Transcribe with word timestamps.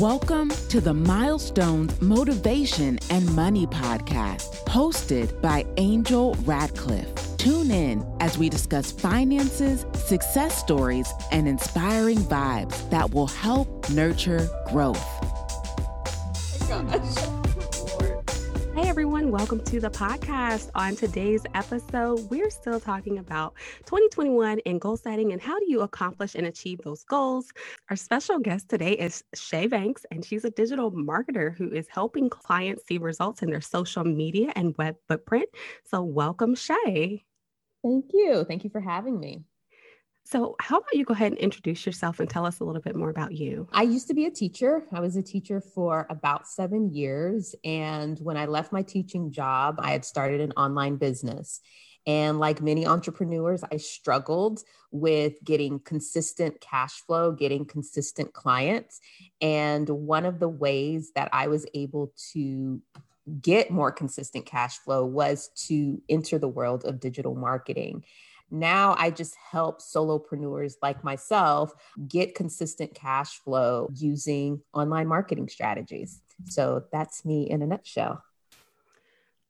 Welcome 0.00 0.50
to 0.68 0.82
the 0.82 0.92
Milestones 0.92 2.02
Motivation 2.02 2.98
and 3.08 3.34
Money 3.34 3.66
Podcast, 3.66 4.62
hosted 4.66 5.40
by 5.40 5.64
Angel 5.78 6.34
Radcliffe. 6.44 7.08
Tune 7.38 7.70
in 7.70 8.06
as 8.20 8.36
we 8.36 8.50
discuss 8.50 8.92
finances, 8.92 9.86
success 9.94 10.54
stories, 10.54 11.10
and 11.32 11.48
inspiring 11.48 12.18
vibes 12.18 12.90
that 12.90 13.14
will 13.14 13.28
help 13.28 13.88
nurture 13.88 14.46
growth. 14.68 15.02
Hey 16.68 17.32
everyone, 18.96 19.30
welcome 19.30 19.62
to 19.62 19.78
the 19.78 19.90
podcast. 19.90 20.70
On 20.74 20.96
today's 20.96 21.42
episode, 21.52 22.18
we're 22.30 22.48
still 22.48 22.80
talking 22.80 23.18
about 23.18 23.52
2021 23.84 24.58
and 24.64 24.80
goal 24.80 24.96
setting 24.96 25.34
and 25.34 25.42
how 25.42 25.58
do 25.58 25.66
you 25.68 25.82
accomplish 25.82 26.34
and 26.34 26.46
achieve 26.46 26.80
those 26.82 27.04
goals. 27.04 27.52
Our 27.90 27.96
special 27.96 28.38
guest 28.38 28.70
today 28.70 28.92
is 28.92 29.22
Shay 29.34 29.66
Banks, 29.66 30.06
and 30.10 30.24
she's 30.24 30.46
a 30.46 30.50
digital 30.50 30.90
marketer 30.92 31.54
who 31.54 31.70
is 31.70 31.86
helping 31.90 32.30
clients 32.30 32.86
see 32.86 32.96
results 32.96 33.42
in 33.42 33.50
their 33.50 33.60
social 33.60 34.02
media 34.02 34.50
and 34.56 34.74
web 34.78 34.96
footprint. 35.06 35.50
So, 35.84 36.00
welcome, 36.00 36.54
Shay. 36.54 37.26
Thank 37.84 38.06
you. 38.14 38.46
Thank 38.48 38.64
you 38.64 38.70
for 38.70 38.80
having 38.80 39.20
me. 39.20 39.44
So, 40.26 40.56
how 40.58 40.78
about 40.78 40.94
you 40.94 41.04
go 41.04 41.14
ahead 41.14 41.30
and 41.30 41.40
introduce 41.40 41.86
yourself 41.86 42.18
and 42.18 42.28
tell 42.28 42.44
us 42.44 42.58
a 42.58 42.64
little 42.64 42.82
bit 42.82 42.96
more 42.96 43.10
about 43.10 43.30
you? 43.30 43.68
I 43.72 43.82
used 43.82 44.08
to 44.08 44.14
be 44.14 44.26
a 44.26 44.30
teacher. 44.30 44.82
I 44.92 44.98
was 44.98 45.14
a 45.14 45.22
teacher 45.22 45.60
for 45.60 46.04
about 46.10 46.48
seven 46.48 46.92
years. 46.92 47.54
And 47.62 48.18
when 48.18 48.36
I 48.36 48.46
left 48.46 48.72
my 48.72 48.82
teaching 48.82 49.30
job, 49.30 49.76
I 49.78 49.92
had 49.92 50.04
started 50.04 50.40
an 50.40 50.50
online 50.56 50.96
business. 50.96 51.60
And 52.08 52.40
like 52.40 52.60
many 52.60 52.88
entrepreneurs, 52.88 53.62
I 53.70 53.76
struggled 53.76 54.64
with 54.90 55.34
getting 55.44 55.78
consistent 55.78 56.60
cash 56.60 57.02
flow, 57.02 57.30
getting 57.30 57.64
consistent 57.64 58.32
clients. 58.32 58.98
And 59.40 59.88
one 59.88 60.26
of 60.26 60.40
the 60.40 60.48
ways 60.48 61.12
that 61.14 61.28
I 61.32 61.46
was 61.46 61.66
able 61.72 62.12
to 62.32 62.82
get 63.40 63.70
more 63.70 63.92
consistent 63.92 64.44
cash 64.44 64.78
flow 64.78 65.04
was 65.04 65.50
to 65.66 66.02
enter 66.08 66.38
the 66.38 66.48
world 66.48 66.84
of 66.84 66.98
digital 66.98 67.36
marketing. 67.36 68.04
Now 68.50 68.94
I 68.98 69.10
just 69.10 69.34
help 69.36 69.80
solopreneurs 69.80 70.74
like 70.82 71.02
myself 71.02 71.72
get 72.08 72.34
consistent 72.34 72.94
cash 72.94 73.38
flow 73.40 73.88
using 73.94 74.62
online 74.72 75.08
marketing 75.08 75.48
strategies. 75.48 76.20
So 76.44 76.84
that's 76.92 77.24
me 77.24 77.50
in 77.50 77.62
a 77.62 77.66
nutshell. 77.66 78.22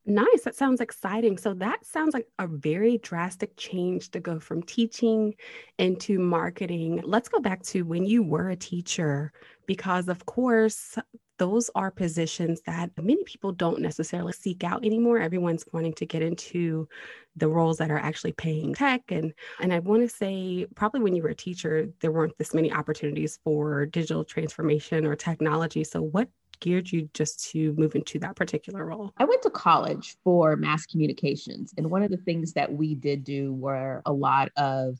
Nice. 0.09 0.43
That 0.45 0.55
sounds 0.55 0.81
exciting. 0.81 1.37
So, 1.37 1.53
that 1.55 1.85
sounds 1.85 2.15
like 2.15 2.29
a 2.39 2.47
very 2.47 2.99
drastic 2.99 3.57
change 3.57 4.13
to 4.13 4.21
go 4.21 4.39
from 4.39 4.63
teaching 4.63 5.35
into 5.79 6.21
marketing. 6.21 7.03
Let's 7.05 7.29
go 7.29 7.41
back 7.41 7.65
to 7.65 7.83
when 7.83 8.05
you 8.05 8.23
were 8.23 8.49
a 8.51 8.57
teacher, 8.57 9.33
because 9.67 10.09
of 10.09 10.25
course, 10.25 10.97
those 11.39 11.71
are 11.75 11.91
positions 11.91 12.61
that 12.63 12.91
many 12.97 13.23
people 13.25 13.53
don't 13.53 13.81
necessarily 13.81 14.33
seek 14.33 14.65
out 14.65 14.85
anymore. 14.85 15.19
Everyone's 15.19 15.65
wanting 15.73 15.95
to 15.95 16.07
get 16.07 16.23
into 16.23 16.89
the 17.37 17.49
roles 17.49 17.79
that 17.79 17.91
are 17.91 17.99
actually 17.99 18.33
paying 18.33 18.75
tech 18.75 19.03
and 19.11 19.35
and 19.61 19.73
I 19.73 19.79
want 19.81 20.03
to 20.03 20.09
say 20.09 20.67
probably 20.75 21.01
when 21.01 21.15
you 21.15 21.23
were 21.23 21.29
a 21.29 21.35
teacher 21.35 21.89
there 22.01 22.11
weren't 22.11 22.37
this 22.39 22.55
many 22.55 22.73
opportunities 22.73 23.39
for 23.45 23.85
digital 23.87 24.25
transformation 24.25 25.05
or 25.05 25.15
technology. 25.15 25.85
So 25.85 26.01
what 26.01 26.29
geared 26.61 26.91
you 26.91 27.11
just 27.13 27.51
to 27.51 27.75
move 27.75 27.95
into 27.95 28.19
that 28.21 28.37
particular 28.37 28.87
role? 28.87 29.13
I 29.19 29.25
went 29.25 29.43
to 29.43 29.51
college 29.51 30.17
for 30.25 30.57
mass 30.57 30.87
communications 30.87 31.75
and 31.77 31.91
one 31.91 32.03
of 32.03 32.11
the 32.11 32.17
things 32.17 32.55
that 32.55 32.73
we 32.73 32.95
did 32.95 33.25
do 33.25 33.53
were 33.53 34.01
a 34.07 34.13
lot 34.13 34.51
of 34.57 34.99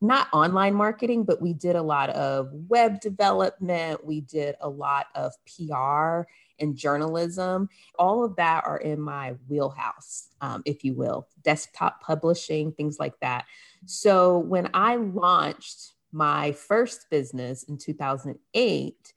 not 0.00 0.28
online 0.32 0.74
marketing, 0.74 1.24
but 1.24 1.42
we 1.42 1.52
did 1.52 1.76
a 1.76 1.82
lot 1.82 2.10
of 2.10 2.50
web 2.68 3.00
development. 3.00 4.04
We 4.04 4.22
did 4.22 4.56
a 4.60 4.68
lot 4.68 5.06
of 5.14 5.32
PR 5.46 6.22
and 6.58 6.76
journalism. 6.76 7.68
All 7.98 8.24
of 8.24 8.36
that 8.36 8.64
are 8.66 8.78
in 8.78 9.00
my 9.00 9.34
wheelhouse, 9.48 10.28
um, 10.40 10.62
if 10.64 10.84
you 10.84 10.94
will, 10.94 11.28
desktop 11.42 12.00
publishing, 12.02 12.72
things 12.72 12.98
like 12.98 13.18
that. 13.20 13.44
So 13.86 14.38
when 14.38 14.70
I 14.74 14.96
launched 14.96 15.92
my 16.12 16.52
first 16.52 17.06
business 17.10 17.62
in 17.64 17.78
2008, 17.78 19.12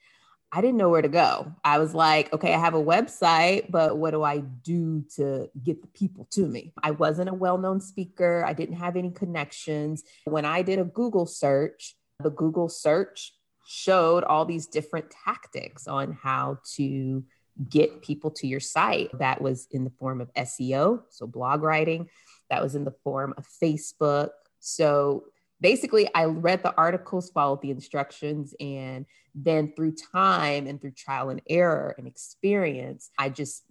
I 0.55 0.61
didn't 0.61 0.77
know 0.77 0.89
where 0.89 1.01
to 1.01 1.09
go. 1.09 1.51
I 1.63 1.79
was 1.79 1.95
like, 1.95 2.31
okay, 2.31 2.53
I 2.53 2.59
have 2.59 2.75
a 2.75 2.83
website, 2.83 3.71
but 3.71 3.97
what 3.97 4.11
do 4.11 4.21
I 4.21 4.37
do 4.37 5.03
to 5.15 5.49
get 5.63 5.81
the 5.81 5.87
people 5.87 6.27
to 6.31 6.45
me? 6.47 6.73
I 6.83 6.91
wasn't 6.91 7.29
a 7.29 7.33
well 7.33 7.57
known 7.57 7.81
speaker, 7.81 8.45
I 8.45 8.53
didn't 8.53 8.75
have 8.75 8.95
any 8.95 9.09
connections. 9.09 10.03
When 10.25 10.45
I 10.45 10.61
did 10.61 10.77
a 10.77 10.83
Google 10.83 11.25
search, 11.25 11.95
the 12.19 12.29
Google 12.29 12.69
search 12.69 13.33
showed 13.65 14.23
all 14.23 14.45
these 14.45 14.67
different 14.67 15.07
tactics 15.25 15.87
on 15.87 16.11
how 16.21 16.59
to 16.75 17.23
get 17.67 18.03
people 18.03 18.29
to 18.29 18.45
your 18.45 18.59
site. 18.59 19.09
That 19.17 19.41
was 19.41 19.67
in 19.71 19.83
the 19.83 19.91
form 19.97 20.21
of 20.21 20.31
SEO, 20.35 21.01
so 21.09 21.25
blog 21.25 21.63
writing, 21.63 22.09
that 22.51 22.61
was 22.61 22.75
in 22.75 22.83
the 22.83 22.93
form 23.03 23.33
of 23.37 23.47
Facebook. 23.61 24.29
So 24.59 25.23
basically, 25.63 26.07
I 26.13 26.25
read 26.25 26.61
the 26.61 26.75
articles, 26.77 27.31
followed 27.31 27.61
the 27.61 27.71
instructions, 27.71 28.53
and 28.59 29.05
then 29.33 29.73
through 29.75 29.95
time 30.13 30.67
and 30.67 30.79
through 30.79 30.91
trial 30.91 31.29
and 31.29 31.41
error 31.49 31.95
and 31.97 32.05
experience, 32.05 33.09
I 33.17 33.29
just 33.29 33.63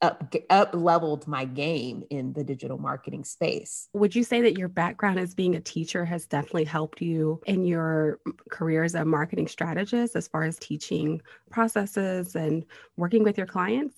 up, 0.00 0.34
up 0.50 0.70
leveled 0.74 1.28
my 1.28 1.44
game 1.44 2.02
in 2.10 2.32
the 2.32 2.42
digital 2.42 2.78
marketing 2.78 3.22
space. 3.22 3.88
Would 3.92 4.16
you 4.16 4.24
say 4.24 4.40
that 4.40 4.58
your 4.58 4.66
background 4.68 5.20
as 5.20 5.34
being 5.34 5.54
a 5.54 5.60
teacher 5.60 6.04
has 6.04 6.26
definitely 6.26 6.64
helped 6.64 7.00
you 7.00 7.40
in 7.46 7.64
your 7.64 8.18
career 8.50 8.82
as 8.82 8.96
a 8.96 9.04
marketing 9.04 9.46
strategist 9.46 10.16
as 10.16 10.26
far 10.26 10.42
as 10.42 10.58
teaching 10.58 11.20
processes 11.50 12.34
and 12.34 12.64
working 12.96 13.22
with 13.22 13.38
your 13.38 13.46
clients? 13.46 13.94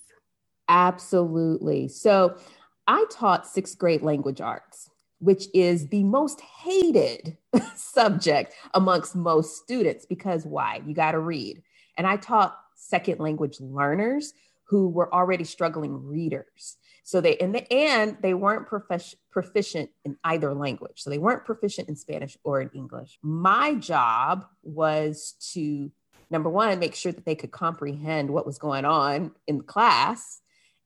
Absolutely. 0.67 1.87
So 1.87 2.37
I 2.85 3.05
taught 3.09 3.47
sixth 3.47 3.79
grade 3.79 4.03
language 4.03 4.41
arts 4.41 4.91
which 5.25 5.47
is 5.55 5.87
the 5.87 6.03
most 6.03 6.39
hated 6.39 7.35
subject 7.75 8.53
amongst 8.75 9.15
most 9.15 9.57
students 9.57 10.05
because 10.05 10.45
why? 10.45 10.81
You 10.85 10.93
got 10.93 11.13
to 11.13 11.19
read. 11.19 11.63
And 11.97 12.05
I 12.05 12.17
taught 12.17 12.55
second 12.75 13.19
language 13.19 13.59
learners 13.59 14.33
who 14.65 14.87
were 14.87 15.11
already 15.11 15.43
struggling 15.43 16.05
readers. 16.05 16.77
So 17.03 17.21
they 17.21 17.33
in 17.33 17.51
the 17.51 17.65
end 17.73 18.17
they 18.21 18.35
weren't 18.35 18.67
prof- 18.67 19.15
proficient 19.31 19.89
in 20.03 20.15
either 20.23 20.53
language. 20.53 21.01
So 21.01 21.09
they 21.09 21.17
weren't 21.17 21.43
proficient 21.43 21.89
in 21.89 21.95
Spanish 21.95 22.37
or 22.43 22.61
in 22.61 22.69
English. 22.75 23.17
My 23.23 23.73
job 23.73 24.45
was 24.61 25.33
to 25.53 25.91
number 26.29 26.49
one 26.49 26.77
make 26.77 26.93
sure 26.93 27.11
that 27.11 27.25
they 27.25 27.35
could 27.35 27.51
comprehend 27.51 28.29
what 28.29 28.45
was 28.45 28.59
going 28.59 28.85
on 28.85 29.31
in 29.47 29.61
class 29.61 30.41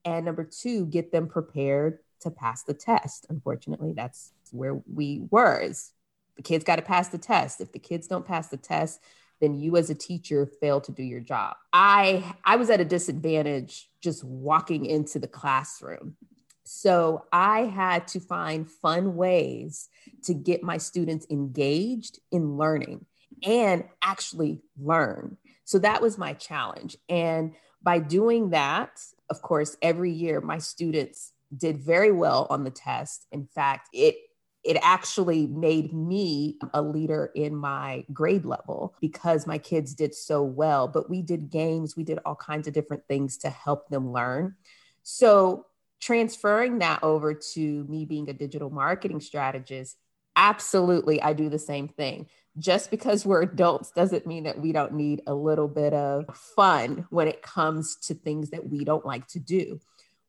and 0.06 0.25
number 0.25 0.45
two 0.45 0.85
get 0.85 1.11
them 1.11 1.27
prepared 1.27 2.00
to 2.22 2.31
pass 2.31 2.63
the 2.63 2.74
test. 2.74 3.25
Unfortunately, 3.30 3.94
that's 3.94 4.31
where 4.52 4.81
we 4.91 5.24
were. 5.30 5.59
Is 5.59 5.94
the 6.35 6.44
kids 6.44 6.63
got 6.63 6.78
to 6.78 6.81
pass 6.81 7.09
the 7.09 7.18
test. 7.18 7.62
If 7.62 7.72
the 7.72 7.80
kids 7.80 8.07
don't 8.07 8.25
pass 8.25 8.47
the 8.47 8.57
test, 8.57 9.02
then 9.41 9.59
you 9.59 9.78
as 9.78 9.90
a 9.90 9.96
teacher 9.96 10.46
fail 10.46 10.81
to 10.81 10.91
do 10.91 11.03
your 11.03 11.19
job. 11.19 11.56
I 11.74 12.35
I 12.44 12.56
was 12.56 12.69
at 12.69 12.81
a 12.81 12.85
disadvantage 12.85 13.90
just 14.02 14.24
walking 14.24 14.85
into 14.85 15.19
the 15.19 15.28
classroom. 15.28 16.16
So 16.63 17.25
I 17.31 17.62
had 17.62 18.07
to 18.09 18.19
find 18.19 18.69
fun 18.69 19.16
ways 19.16 19.90
to 20.25 20.34
get 20.34 20.62
my 20.62 20.78
students 20.78 21.25
engaged 21.30 22.19
in 22.31 22.57
learning 22.57 23.06
and 23.44 23.86
actually 24.03 24.62
learn. 24.78 25.38
So 25.63 25.80
that 25.80 26.01
was 26.01 26.18
my 26.18 26.34
challenge. 26.34 26.97
And 27.07 27.53
by 27.81 28.00
doing 28.00 28.51
that, 28.51 29.01
of 29.30 29.41
course, 29.41 29.78
every 29.81 30.12
year 30.12 30.41
my 30.41 30.59
students 30.59 31.31
did 31.56 31.80
very 31.80 32.12
well 32.12 32.48
on 32.50 32.64
the 32.64 32.72
test. 32.72 33.26
In 33.32 33.46
fact, 33.46 33.90
it 33.94 34.16
it 34.64 34.78
actually 34.82 35.48
made 35.48 35.94
me 35.94 36.58
a 36.74 36.82
leader 36.82 37.32
in 37.34 37.56
my 37.56 38.06
grade 38.12 38.46
level 38.46 38.94
because 39.00 39.48
my 39.48 39.58
kids 39.58 39.94
did 39.94 40.14
so 40.14 40.44
well. 40.44 40.88
But 40.88 41.10
we 41.10 41.22
did 41.22 41.50
games, 41.50 41.96
we 41.96 42.04
did 42.04 42.19
all 42.25 42.36
kinds 42.36 42.68
of 42.68 42.74
different 42.74 43.07
things 43.07 43.38
to 43.38 43.50
help 43.50 43.88
them 43.90 44.12
learn. 44.12 44.56
So, 45.04 45.66
transferring 46.01 46.80
that 46.80 47.04
over 47.04 47.34
to 47.34 47.84
me 47.90 48.06
being 48.06 48.30
a 48.30 48.34
digital 48.34 48.69
marketing 48.69 49.22
strategist, 49.22 49.98
absolutely, 50.36 51.22
I 51.22 51.34
do 51.34 51.50
the 51.50 51.60
same 51.60 51.88
thing. 51.88 52.28
Just 52.57 52.92
because 52.92 53.25
we're 53.25 53.44
adults 53.44 53.92
doesn't 53.92 54.28
mean 54.28 54.44
that 54.44 54.60
we 54.60 54.72
don't 54.72 54.94
need 54.94 55.22
a 55.28 55.34
little 55.34 55.68
bit 55.68 55.94
of 55.94 56.25
fun 56.56 57.06
when 57.10 57.28
it 57.28 57.42
comes 57.42 57.95
to 58.07 58.13
things 58.13 58.50
that 58.50 58.69
we 58.69 58.84
don't 58.84 59.06
like 59.06 59.28
to 59.28 59.40
do 59.40 59.80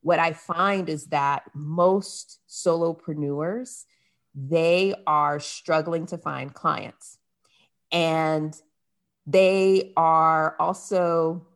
what 0.03 0.19
I 0.19 0.33
find 0.33 0.89
is 0.89 1.07
that 1.07 1.45
most 1.55 2.41
solopreneurs, 2.49 3.85
they 4.35 4.95
are 5.07 5.41
struggling 5.41 6.07
to 6.07 6.19
find 6.19 6.55
clients. 6.55 7.19
And 7.93 8.55
they 9.27 9.93
are 9.97 10.57
also, 10.59 11.47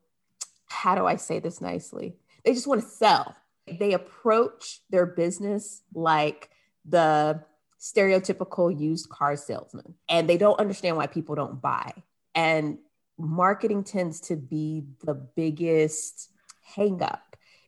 how 0.67 0.95
do 0.95 1.07
I 1.07 1.17
say 1.17 1.39
this 1.39 1.61
nicely? 1.61 2.17
They 2.45 2.53
just 2.53 2.67
want 2.67 2.83
to 2.83 2.89
sell. 2.89 3.35
They 3.67 3.93
approach 3.93 4.81
their 4.91 5.07
business 5.07 5.83
like 5.95 6.51
the 6.85 7.43
stereotypical 7.81 8.79
used 8.79 9.09
car 9.09 9.37
salesman, 9.37 9.95
and 10.09 10.29
they 10.29 10.37
don't 10.37 10.59
understand 10.59 10.97
why 10.97 11.07
people 11.07 11.35
don't 11.35 11.61
buy. 11.61 11.93
And 12.35 12.79
marketing 13.19 13.85
tends 13.85 14.21
to 14.23 14.37
be 14.37 14.85
the 15.05 15.15
biggest 15.15 16.31
hangup. 16.77 17.21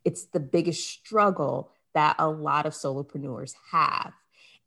It's 0.06 0.24
the 0.24 0.40
biggest 0.40 0.88
struggle 0.88 1.70
that 1.92 2.16
a 2.18 2.28
lot 2.28 2.64
of 2.64 2.72
solopreneurs 2.72 3.54
have. 3.72 4.12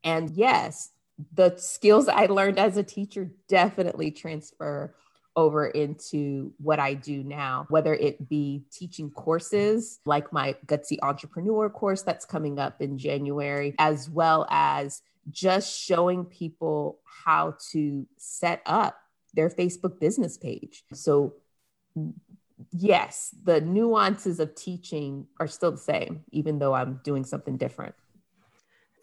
And 0.03 0.29
yes, 0.29 0.91
the 1.33 1.55
skills 1.57 2.07
I 2.07 2.27
learned 2.27 2.59
as 2.59 2.77
a 2.77 2.83
teacher 2.83 3.31
definitely 3.47 4.11
transfer 4.11 4.93
over 5.35 5.67
into 5.67 6.53
what 6.57 6.79
I 6.79 6.93
do 6.93 7.23
now, 7.23 7.65
whether 7.69 7.93
it 7.93 8.27
be 8.27 8.63
teaching 8.71 9.09
courses 9.09 9.99
like 10.05 10.33
my 10.33 10.55
Gutsy 10.65 10.97
Entrepreneur 11.01 11.69
course 11.69 12.01
that's 12.01 12.25
coming 12.25 12.59
up 12.59 12.81
in 12.81 12.97
January, 12.97 13.73
as 13.79 14.09
well 14.09 14.45
as 14.49 15.01
just 15.31 15.79
showing 15.79 16.25
people 16.25 16.99
how 17.25 17.55
to 17.71 18.05
set 18.17 18.61
up 18.65 18.99
their 19.33 19.49
Facebook 19.49 19.99
business 19.99 20.37
page. 20.37 20.83
So, 20.93 21.35
yes, 22.71 23.33
the 23.43 23.61
nuances 23.61 24.39
of 24.39 24.55
teaching 24.55 25.27
are 25.39 25.47
still 25.47 25.71
the 25.71 25.77
same, 25.77 26.23
even 26.31 26.59
though 26.59 26.73
I'm 26.73 26.99
doing 27.03 27.23
something 27.23 27.57
different. 27.57 27.95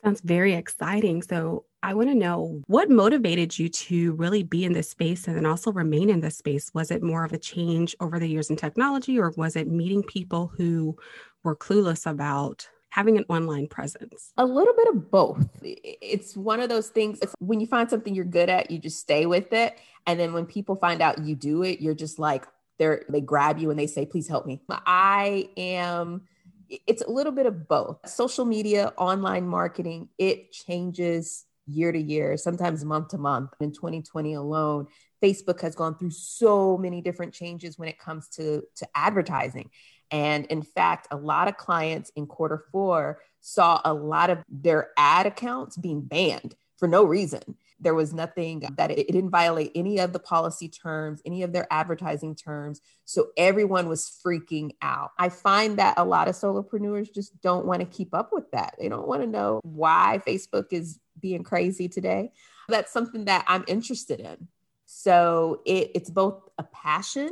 Sounds 0.04 0.20
very 0.20 0.54
exciting. 0.54 1.22
So, 1.22 1.64
I 1.82 1.94
want 1.94 2.08
to 2.08 2.16
know 2.16 2.62
what 2.66 2.90
motivated 2.90 3.56
you 3.56 3.68
to 3.68 4.14
really 4.14 4.42
be 4.42 4.64
in 4.64 4.72
this 4.72 4.90
space 4.90 5.28
and 5.28 5.36
then 5.36 5.46
also 5.46 5.70
remain 5.70 6.10
in 6.10 6.20
this 6.20 6.36
space. 6.36 6.68
Was 6.74 6.90
it 6.90 7.00
more 7.00 7.24
of 7.24 7.32
a 7.32 7.38
change 7.38 7.94
over 8.00 8.18
the 8.18 8.26
years 8.26 8.50
in 8.50 8.56
technology, 8.56 9.20
or 9.20 9.32
was 9.36 9.54
it 9.54 9.68
meeting 9.68 10.02
people 10.02 10.50
who 10.56 10.96
were 11.44 11.54
clueless 11.54 12.10
about 12.10 12.68
having 12.90 13.18
an 13.18 13.24
online 13.28 13.68
presence? 13.68 14.32
A 14.36 14.44
little 14.44 14.74
bit 14.74 14.88
of 14.88 15.10
both. 15.12 15.48
It's 15.62 16.36
one 16.36 16.58
of 16.58 16.68
those 16.68 16.88
things 16.88 17.20
when 17.38 17.60
you 17.60 17.68
find 17.68 17.88
something 17.88 18.16
you're 18.16 18.24
good 18.24 18.48
at, 18.48 18.68
you 18.68 18.80
just 18.80 18.98
stay 18.98 19.26
with 19.26 19.52
it. 19.52 19.78
And 20.08 20.18
then 20.18 20.32
when 20.32 20.46
people 20.46 20.74
find 20.74 21.00
out 21.00 21.24
you 21.24 21.36
do 21.36 21.62
it, 21.62 21.80
you're 21.80 21.94
just 21.94 22.18
like, 22.18 22.46
they're, 22.78 23.04
they 23.08 23.20
grab 23.20 23.58
you 23.58 23.70
and 23.70 23.78
they 23.78 23.86
say, 23.86 24.06
please 24.06 24.28
help 24.28 24.46
me. 24.46 24.60
I 24.68 25.50
am, 25.56 26.22
it's 26.68 27.02
a 27.02 27.10
little 27.10 27.32
bit 27.32 27.46
of 27.46 27.68
both. 27.68 28.08
Social 28.08 28.44
media, 28.44 28.92
online 28.96 29.46
marketing, 29.46 30.08
it 30.18 30.52
changes 30.52 31.44
year 31.66 31.90
to 31.92 32.00
year, 32.00 32.36
sometimes 32.36 32.84
month 32.84 33.08
to 33.08 33.18
month. 33.18 33.50
In 33.60 33.72
2020 33.72 34.34
alone, 34.34 34.86
Facebook 35.22 35.60
has 35.60 35.74
gone 35.74 35.96
through 35.96 36.10
so 36.10 36.76
many 36.78 37.00
different 37.00 37.32
changes 37.32 37.78
when 37.78 37.88
it 37.88 37.98
comes 37.98 38.28
to, 38.28 38.62
to 38.76 38.86
advertising. 38.94 39.70
And 40.10 40.46
in 40.46 40.62
fact, 40.62 41.08
a 41.10 41.16
lot 41.16 41.48
of 41.48 41.56
clients 41.56 42.12
in 42.14 42.26
quarter 42.26 42.64
four 42.70 43.20
saw 43.40 43.80
a 43.84 43.92
lot 43.92 44.30
of 44.30 44.38
their 44.48 44.90
ad 44.96 45.26
accounts 45.26 45.76
being 45.76 46.00
banned 46.00 46.54
for 46.78 46.88
no 46.88 47.04
reason. 47.04 47.56
There 47.80 47.94
was 47.94 48.12
nothing 48.12 48.64
that 48.76 48.90
it, 48.90 48.98
it, 48.98 49.12
didn't 49.12 49.30
violate 49.30 49.72
any 49.74 49.98
of 49.98 50.12
the 50.12 50.18
policy 50.18 50.68
terms, 50.68 51.20
any 51.24 51.42
of 51.42 51.52
their 51.52 51.66
advertising 51.70 52.34
terms. 52.34 52.80
So 53.04 53.28
everyone 53.36 53.88
was 53.88 54.18
freaking 54.24 54.72
out. 54.80 55.10
I 55.18 55.28
find 55.28 55.78
that 55.78 55.98
a 55.98 56.04
lot 56.04 56.28
of 56.28 56.34
solopreneurs 56.34 57.12
just 57.12 57.40
don't 57.42 57.66
want 57.66 57.80
to 57.80 57.86
keep 57.86 58.14
up 58.14 58.32
with 58.32 58.50
that. 58.52 58.76
They 58.78 58.88
don't 58.88 59.06
want 59.06 59.22
to 59.22 59.26
know 59.26 59.60
why 59.62 60.20
Facebook 60.26 60.72
is 60.72 60.98
being 61.20 61.42
crazy 61.42 61.88
today. 61.88 62.32
That's 62.68 62.92
something 62.92 63.26
that 63.26 63.44
I'm 63.46 63.64
interested 63.68 64.20
in. 64.20 64.48
So 64.86 65.62
it, 65.66 65.90
it's 65.94 66.10
both 66.10 66.48
a 66.58 66.62
passion 66.62 67.30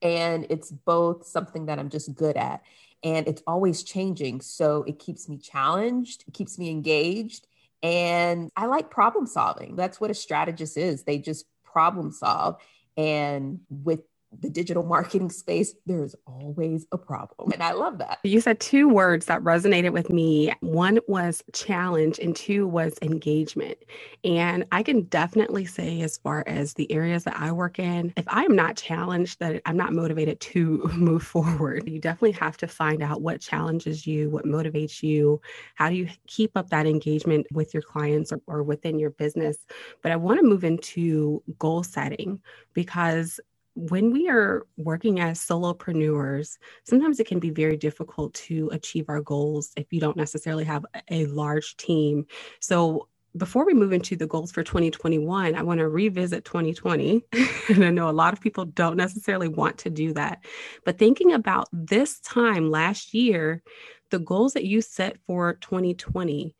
and 0.00 0.46
it's 0.50 0.70
both 0.70 1.26
something 1.26 1.66
that 1.66 1.78
I'm 1.78 1.88
just 1.88 2.14
good 2.14 2.36
at. 2.36 2.62
And 3.04 3.26
it's 3.26 3.42
always 3.46 3.82
changing. 3.82 4.40
So 4.40 4.84
it 4.84 4.98
keeps 4.98 5.28
me 5.28 5.38
challenged, 5.38 6.24
it 6.26 6.34
keeps 6.34 6.58
me 6.58 6.70
engaged. 6.70 7.46
And 7.82 8.50
I 8.56 8.66
like 8.66 8.90
problem 8.90 9.26
solving. 9.26 9.76
That's 9.76 10.00
what 10.00 10.10
a 10.10 10.14
strategist 10.14 10.76
is. 10.76 11.04
They 11.04 11.18
just 11.18 11.46
problem 11.64 12.12
solve. 12.12 12.56
And 12.96 13.60
with 13.68 14.00
the 14.40 14.48
digital 14.48 14.82
marketing 14.82 15.30
space, 15.30 15.74
there 15.86 16.02
is 16.02 16.16
always 16.26 16.86
a 16.92 16.98
problem. 16.98 17.52
And 17.52 17.62
I 17.62 17.72
love 17.72 17.98
that. 17.98 18.18
You 18.24 18.40
said 18.40 18.60
two 18.60 18.88
words 18.88 19.26
that 19.26 19.42
resonated 19.42 19.92
with 19.92 20.10
me. 20.10 20.52
One 20.60 20.98
was 21.06 21.42
challenge, 21.52 22.18
and 22.18 22.34
two 22.34 22.66
was 22.66 22.94
engagement. 23.02 23.78
And 24.24 24.64
I 24.72 24.82
can 24.82 25.02
definitely 25.02 25.64
say, 25.64 26.00
as 26.00 26.18
far 26.18 26.44
as 26.46 26.74
the 26.74 26.90
areas 26.90 27.24
that 27.24 27.36
I 27.36 27.52
work 27.52 27.78
in, 27.78 28.12
if 28.16 28.24
I'm 28.28 28.56
not 28.56 28.76
challenged, 28.76 29.38
that 29.40 29.60
I'm 29.66 29.76
not 29.76 29.92
motivated 29.92 30.40
to 30.40 30.88
move 30.94 31.22
forward. 31.22 31.88
You 31.88 32.00
definitely 32.00 32.32
have 32.32 32.56
to 32.58 32.66
find 32.66 33.02
out 33.02 33.20
what 33.20 33.40
challenges 33.40 34.06
you, 34.06 34.30
what 34.30 34.44
motivates 34.44 35.02
you, 35.02 35.40
how 35.74 35.88
do 35.88 35.94
you 35.94 36.08
keep 36.26 36.56
up 36.56 36.70
that 36.70 36.86
engagement 36.86 37.46
with 37.52 37.74
your 37.74 37.82
clients 37.82 38.32
or, 38.32 38.40
or 38.46 38.62
within 38.62 38.98
your 38.98 39.10
business. 39.10 39.58
But 40.02 40.12
I 40.12 40.16
want 40.16 40.40
to 40.40 40.46
move 40.46 40.64
into 40.64 41.42
goal 41.58 41.82
setting 41.82 42.40
because 42.74 43.40
when 43.74 44.12
we 44.12 44.28
are 44.28 44.66
working 44.76 45.20
as 45.20 45.40
solopreneurs, 45.40 46.58
sometimes 46.84 47.20
it 47.20 47.26
can 47.26 47.38
be 47.38 47.50
very 47.50 47.76
difficult 47.76 48.34
to 48.34 48.68
achieve 48.72 49.06
our 49.08 49.20
goals 49.20 49.72
if 49.76 49.92
you 49.92 50.00
don't 50.00 50.16
necessarily 50.16 50.64
have 50.64 50.84
a 51.10 51.26
large 51.26 51.76
team. 51.76 52.26
So, 52.60 53.08
before 53.38 53.64
we 53.64 53.72
move 53.72 53.94
into 53.94 54.14
the 54.14 54.26
goals 54.26 54.52
for 54.52 54.62
2021, 54.62 55.54
I 55.54 55.62
want 55.62 55.78
to 55.78 55.88
revisit 55.88 56.44
2020. 56.44 57.24
and 57.70 57.82
I 57.82 57.88
know 57.88 58.10
a 58.10 58.12
lot 58.12 58.34
of 58.34 58.42
people 58.42 58.66
don't 58.66 58.98
necessarily 58.98 59.48
want 59.48 59.78
to 59.78 59.90
do 59.90 60.12
that. 60.12 60.44
But 60.84 60.98
thinking 60.98 61.32
about 61.32 61.68
this 61.72 62.20
time 62.20 62.70
last 62.70 63.14
year, 63.14 63.62
the 64.10 64.18
goals 64.18 64.52
that 64.52 64.66
you 64.66 64.82
set 64.82 65.16
for 65.26 65.54
2020, 65.54 66.54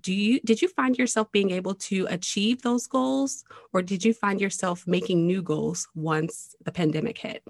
do 0.00 0.12
you 0.12 0.40
did 0.40 0.60
you 0.60 0.68
find 0.68 0.98
yourself 0.98 1.30
being 1.32 1.50
able 1.50 1.74
to 1.74 2.06
achieve 2.10 2.62
those 2.62 2.86
goals 2.86 3.44
or 3.72 3.82
did 3.82 4.04
you 4.04 4.12
find 4.12 4.40
yourself 4.40 4.86
making 4.86 5.26
new 5.26 5.42
goals 5.42 5.88
once 5.94 6.54
the 6.64 6.72
pandemic 6.72 7.18
hit? 7.18 7.42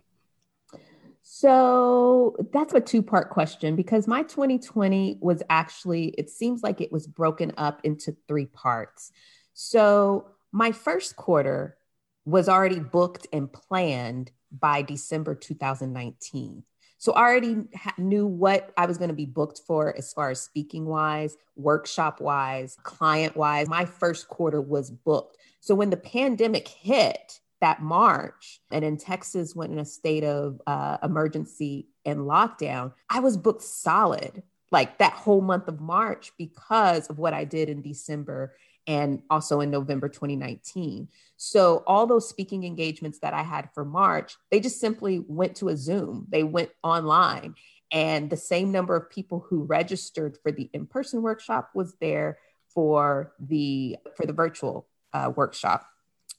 So 1.22 2.36
that's 2.52 2.72
a 2.72 2.80
two 2.80 3.02
part 3.02 3.30
question 3.30 3.74
because 3.74 4.06
my 4.06 4.22
2020 4.22 5.18
was 5.20 5.42
actually 5.50 6.08
it 6.18 6.30
seems 6.30 6.62
like 6.62 6.80
it 6.80 6.92
was 6.92 7.06
broken 7.06 7.52
up 7.56 7.80
into 7.84 8.16
three 8.28 8.46
parts. 8.46 9.10
So 9.52 10.28
my 10.52 10.72
first 10.72 11.16
quarter 11.16 11.76
was 12.24 12.48
already 12.48 12.80
booked 12.80 13.26
and 13.32 13.52
planned 13.52 14.30
by 14.52 14.82
december 14.82 15.34
2019 15.34 16.62
so 16.98 17.12
I 17.12 17.20
already 17.20 17.64
ha- 17.74 17.94
knew 17.98 18.26
what 18.26 18.72
I 18.76 18.86
was 18.86 18.98
going 18.98 19.08
to 19.08 19.14
be 19.14 19.26
booked 19.26 19.60
for 19.66 19.96
as 19.96 20.12
far 20.12 20.30
as 20.30 20.40
speaking 20.40 20.86
wise, 20.86 21.36
workshop 21.56 22.20
wise, 22.20 22.76
client 22.82 23.36
wise. 23.36 23.68
My 23.68 23.84
first 23.84 24.28
quarter 24.28 24.60
was 24.60 24.90
booked. 24.90 25.36
So 25.60 25.74
when 25.74 25.90
the 25.90 25.96
pandemic 25.96 26.68
hit 26.68 27.40
that 27.60 27.82
March 27.82 28.60
and 28.70 28.84
in 28.84 28.96
Texas 28.96 29.54
went 29.54 29.72
in 29.72 29.78
a 29.78 29.84
state 29.84 30.24
of 30.24 30.60
uh, 30.66 30.98
emergency 31.02 31.88
and 32.04 32.20
lockdown, 32.20 32.92
I 33.10 33.20
was 33.20 33.36
booked 33.36 33.62
solid 33.62 34.42
like 34.70 34.98
that 34.98 35.12
whole 35.12 35.40
month 35.40 35.68
of 35.68 35.80
March 35.80 36.32
because 36.38 37.08
of 37.08 37.18
what 37.18 37.34
I 37.34 37.44
did 37.44 37.68
in 37.68 37.82
December 37.82 38.54
and 38.86 39.22
also 39.30 39.60
in 39.60 39.70
November 39.70 40.08
2019. 40.08 41.08
So 41.36 41.82
all 41.86 42.06
those 42.06 42.28
speaking 42.28 42.64
engagements 42.64 43.18
that 43.20 43.34
I 43.34 43.42
had 43.42 43.70
for 43.74 43.84
March, 43.84 44.36
they 44.50 44.60
just 44.60 44.80
simply 44.80 45.24
went 45.26 45.56
to 45.56 45.68
a 45.68 45.76
Zoom. 45.76 46.26
They 46.30 46.44
went 46.44 46.70
online 46.82 47.54
and 47.92 48.28
the 48.30 48.36
same 48.36 48.72
number 48.72 48.96
of 48.96 49.10
people 49.10 49.46
who 49.48 49.64
registered 49.64 50.38
for 50.42 50.50
the 50.50 50.68
in-person 50.72 51.22
workshop 51.22 51.70
was 51.74 51.94
there 52.00 52.38
for 52.74 53.32
the 53.40 53.96
for 54.16 54.26
the 54.26 54.32
virtual 54.32 54.86
uh, 55.12 55.32
workshop. 55.34 55.86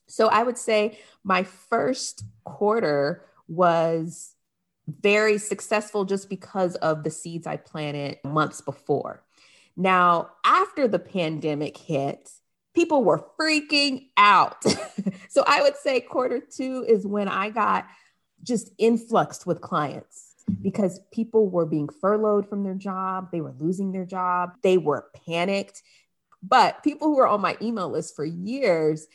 So 0.07 0.27
I 0.27 0.43
would 0.43 0.57
say 0.57 0.99
my 1.23 1.43
first 1.43 2.23
quarter 2.43 3.25
was 3.47 4.33
very 4.87 5.37
successful 5.37 6.05
just 6.05 6.29
because 6.29 6.75
of 6.75 7.03
the 7.03 7.11
seeds 7.11 7.47
I 7.47 7.57
planted 7.57 8.19
months 8.23 8.61
before. 8.61 9.23
Now, 9.75 10.31
after 10.45 10.87
the 10.87 10.99
pandemic 10.99 11.77
hit, 11.77 12.29
people 12.77 13.03
were 13.03 13.25
freaking 13.39 14.05
out. 14.17 14.63
so 15.29 15.43
I 15.47 15.63
would 15.63 15.75
say 15.77 15.99
quarter 15.99 16.39
two 16.39 16.85
is 16.87 17.07
when 17.07 17.27
I 17.27 17.49
got 17.49 17.87
just 18.43 18.69
influxed 18.77 19.47
with 19.47 19.61
clients 19.61 20.35
because 20.61 20.99
people 21.11 21.49
were 21.49 21.65
being 21.65 21.89
furloughed 21.89 22.47
from 22.47 22.63
their 22.63 22.75
job, 22.75 23.29
they 23.31 23.41
were 23.41 23.55
losing 23.57 23.93
their 23.93 24.05
job, 24.05 24.51
they 24.61 24.77
were 24.77 25.07
panicked. 25.25 25.81
But 26.43 26.83
people 26.83 27.07
who 27.07 27.15
were 27.15 27.27
on 27.27 27.41
my 27.41 27.57
email 27.63 27.89
list 27.89 28.15
for 28.15 28.23
years, 28.23 29.07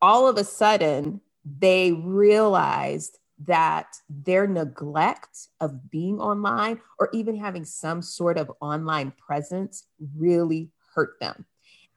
all 0.00 0.28
of 0.28 0.36
a 0.36 0.44
sudden, 0.44 1.20
they 1.44 1.90
realized 1.90 3.18
that 3.44 3.88
their 4.08 4.46
neglect 4.46 5.48
of 5.60 5.90
being 5.90 6.20
online 6.20 6.80
or 7.00 7.08
even 7.12 7.36
having 7.36 7.64
some 7.64 8.02
sort 8.02 8.38
of 8.38 8.52
online 8.60 9.10
presence 9.10 9.84
really 10.16 10.70
hurt 10.94 11.18
them. 11.18 11.44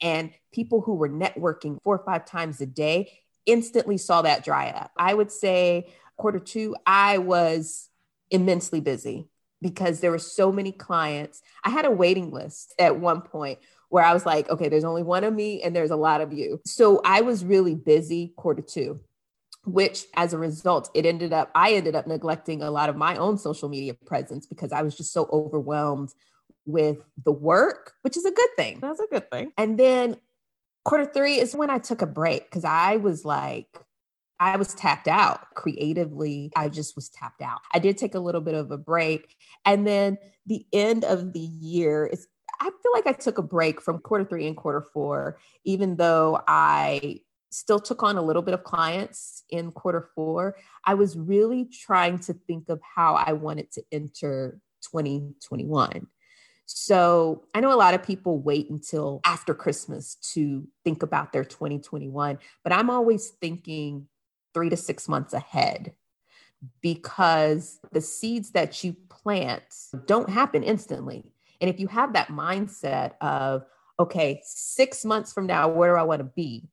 And 0.04 0.32
people 0.54 0.82
who 0.82 0.96
were 0.96 1.10
networking 1.10 1.82
four 1.84 1.98
or 1.98 2.06
five 2.06 2.26
times 2.26 2.62
a 2.62 2.68
day 2.68 3.12
instantly 3.48 3.98
saw 3.98 4.22
that 4.24 4.46
dry 4.46 4.70
up. 4.70 4.92
I 4.98 5.14
would 5.16 5.32
say 5.32 5.94
quarter 6.18 6.40
two, 6.40 6.76
I 6.86 7.18
was 7.20 7.90
immensely 8.30 8.82
busy 8.82 9.30
because 9.62 10.02
there 10.02 10.12
were 10.12 10.20
so 10.20 10.52
many 10.52 10.72
clients. 10.74 11.42
I 11.64 11.72
had 11.72 11.86
a 11.86 11.92
waiting 11.92 12.32
list 12.32 12.76
at 12.80 13.00
one 13.00 13.22
point 13.22 13.60
where 13.90 14.04
I 14.06 14.14
was 14.14 14.26
like, 14.26 14.50
okay, 14.50 14.70
there's 14.70 14.84
only 14.84 15.04
one 15.04 15.24
of 15.24 15.34
me 15.34 15.62
and 15.64 15.76
there's 15.76 15.92
a 15.92 15.96
lot 15.96 16.22
of 16.22 16.34
you. 16.34 16.62
So 16.66 17.02
I 17.06 17.22
was 17.22 17.46
really 17.46 17.76
busy 17.76 18.34
quarter 18.38 18.62
two. 18.62 19.00
which 19.66 20.06
as 20.16 20.34
a 20.34 20.38
result 20.38 20.90
it 20.94 21.06
ended 21.06 21.32
up 21.32 21.50
i 21.56 21.72
ended 21.74 21.96
up 21.96 22.06
neglecting 22.06 22.62
a 22.62 22.70
lot 22.72 22.90
of 22.90 22.98
my 22.98 23.16
own 23.16 23.38
social 23.38 23.70
media 23.70 23.94
presence 24.06 24.46
because 24.46 24.74
i 24.74 24.82
was 24.82 24.96
just 24.98 25.14
so 25.14 25.30
overwhelmed 25.32 26.10
with 26.66 26.98
the 27.24 27.32
work 27.32 27.94
which 28.02 28.18
is 28.18 28.26
a 28.26 28.32
good 28.32 28.50
thing 28.56 28.80
that's 28.82 29.00
a 29.00 29.08
good 29.12 29.30
thing 29.30 29.52
and 29.58 29.78
then 29.78 30.16
quarter 30.86 31.06
three 31.06 31.40
is 31.40 31.56
when 31.56 31.70
i 31.70 31.78
took 31.78 32.02
a 32.02 32.08
break 32.08 32.46
because 32.46 32.66
i 32.66 32.98
was 32.98 33.26
like 33.26 33.68
I 34.40 34.58
was 34.58 34.74
tapped 34.74 35.08
out 35.08 35.54
creatively. 35.56 36.52
I 36.56 36.68
just 36.68 36.98
was 36.98 37.08
tapped 37.08 37.42
out. 37.42 37.60
I 37.74 37.80
did 37.80 37.98
take 37.98 38.14
a 38.14 38.20
little 38.20 38.42
bit 38.42 38.56
of 38.56 38.72
a 38.72 38.78
break. 38.78 39.38
And 39.66 39.88
then 39.88 40.18
the 40.46 40.66
end 40.74 41.06
of 41.06 41.32
the 41.32 41.40
year 41.40 42.06
is, 42.06 42.28
I 42.60 42.66
feel 42.66 42.92
like 42.94 43.08
I 43.08 43.14
took 43.14 43.38
a 43.38 43.44
break 43.44 43.82
from 43.82 44.00
quarter 44.00 44.26
three 44.26 44.46
and 44.48 44.58
quarter 44.58 44.86
four, 44.94 45.40
even 45.64 45.96
though 45.96 46.42
I 46.46 47.22
still 47.52 47.80
took 47.80 48.04
on 48.04 48.18
a 48.18 48.22
little 48.22 48.42
bit 48.42 48.54
of 48.54 48.64
clients 48.64 49.44
in 49.50 49.72
quarter 49.72 50.10
four. 50.14 50.58
I 50.84 50.96
was 50.96 51.18
really 51.18 51.66
trying 51.66 52.20
to 52.20 52.34
think 52.34 52.68
of 52.68 52.82
how 52.96 53.16
I 53.16 53.34
wanted 53.34 53.72
to 53.74 53.84
enter 53.92 54.60
2021. 54.92 56.08
So 56.76 57.44
I 57.54 57.60
know 57.60 57.72
a 57.72 57.78
lot 57.78 57.94
of 57.94 58.02
people 58.02 58.40
wait 58.40 58.68
until 58.72 59.22
after 59.26 59.54
Christmas 59.54 60.16
to 60.34 60.68
think 60.84 61.04
about 61.04 61.32
their 61.32 61.44
2021, 61.44 62.40
but 62.64 62.74
I'm 62.74 62.90
always 62.90 63.30
thinking 63.30 64.08
three 64.56 64.70
to 64.70 64.78
six 64.78 65.08
months 65.08 65.34
ahead 65.34 65.94
because 66.82 67.80
the 67.92 68.02
seeds 68.02 68.52
that 68.52 68.84
you 68.84 68.96
plant 69.08 69.64
don't 70.08 70.32
happen 70.32 70.64
instantly. 70.64 71.32
And 71.62 71.70
if 71.70 71.80
you 71.80 71.88
have 71.88 72.14
that 72.14 72.30
mindset 72.30 73.14
of, 73.22 73.66
okay, 74.00 74.42
six 74.44 75.06
months 75.06 75.32
from 75.32 75.46
now, 75.46 75.68
where 75.68 75.94
do 75.94 76.00
I 76.00 76.04
want 76.04 76.22
to 76.22 76.32
be? 76.36 76.68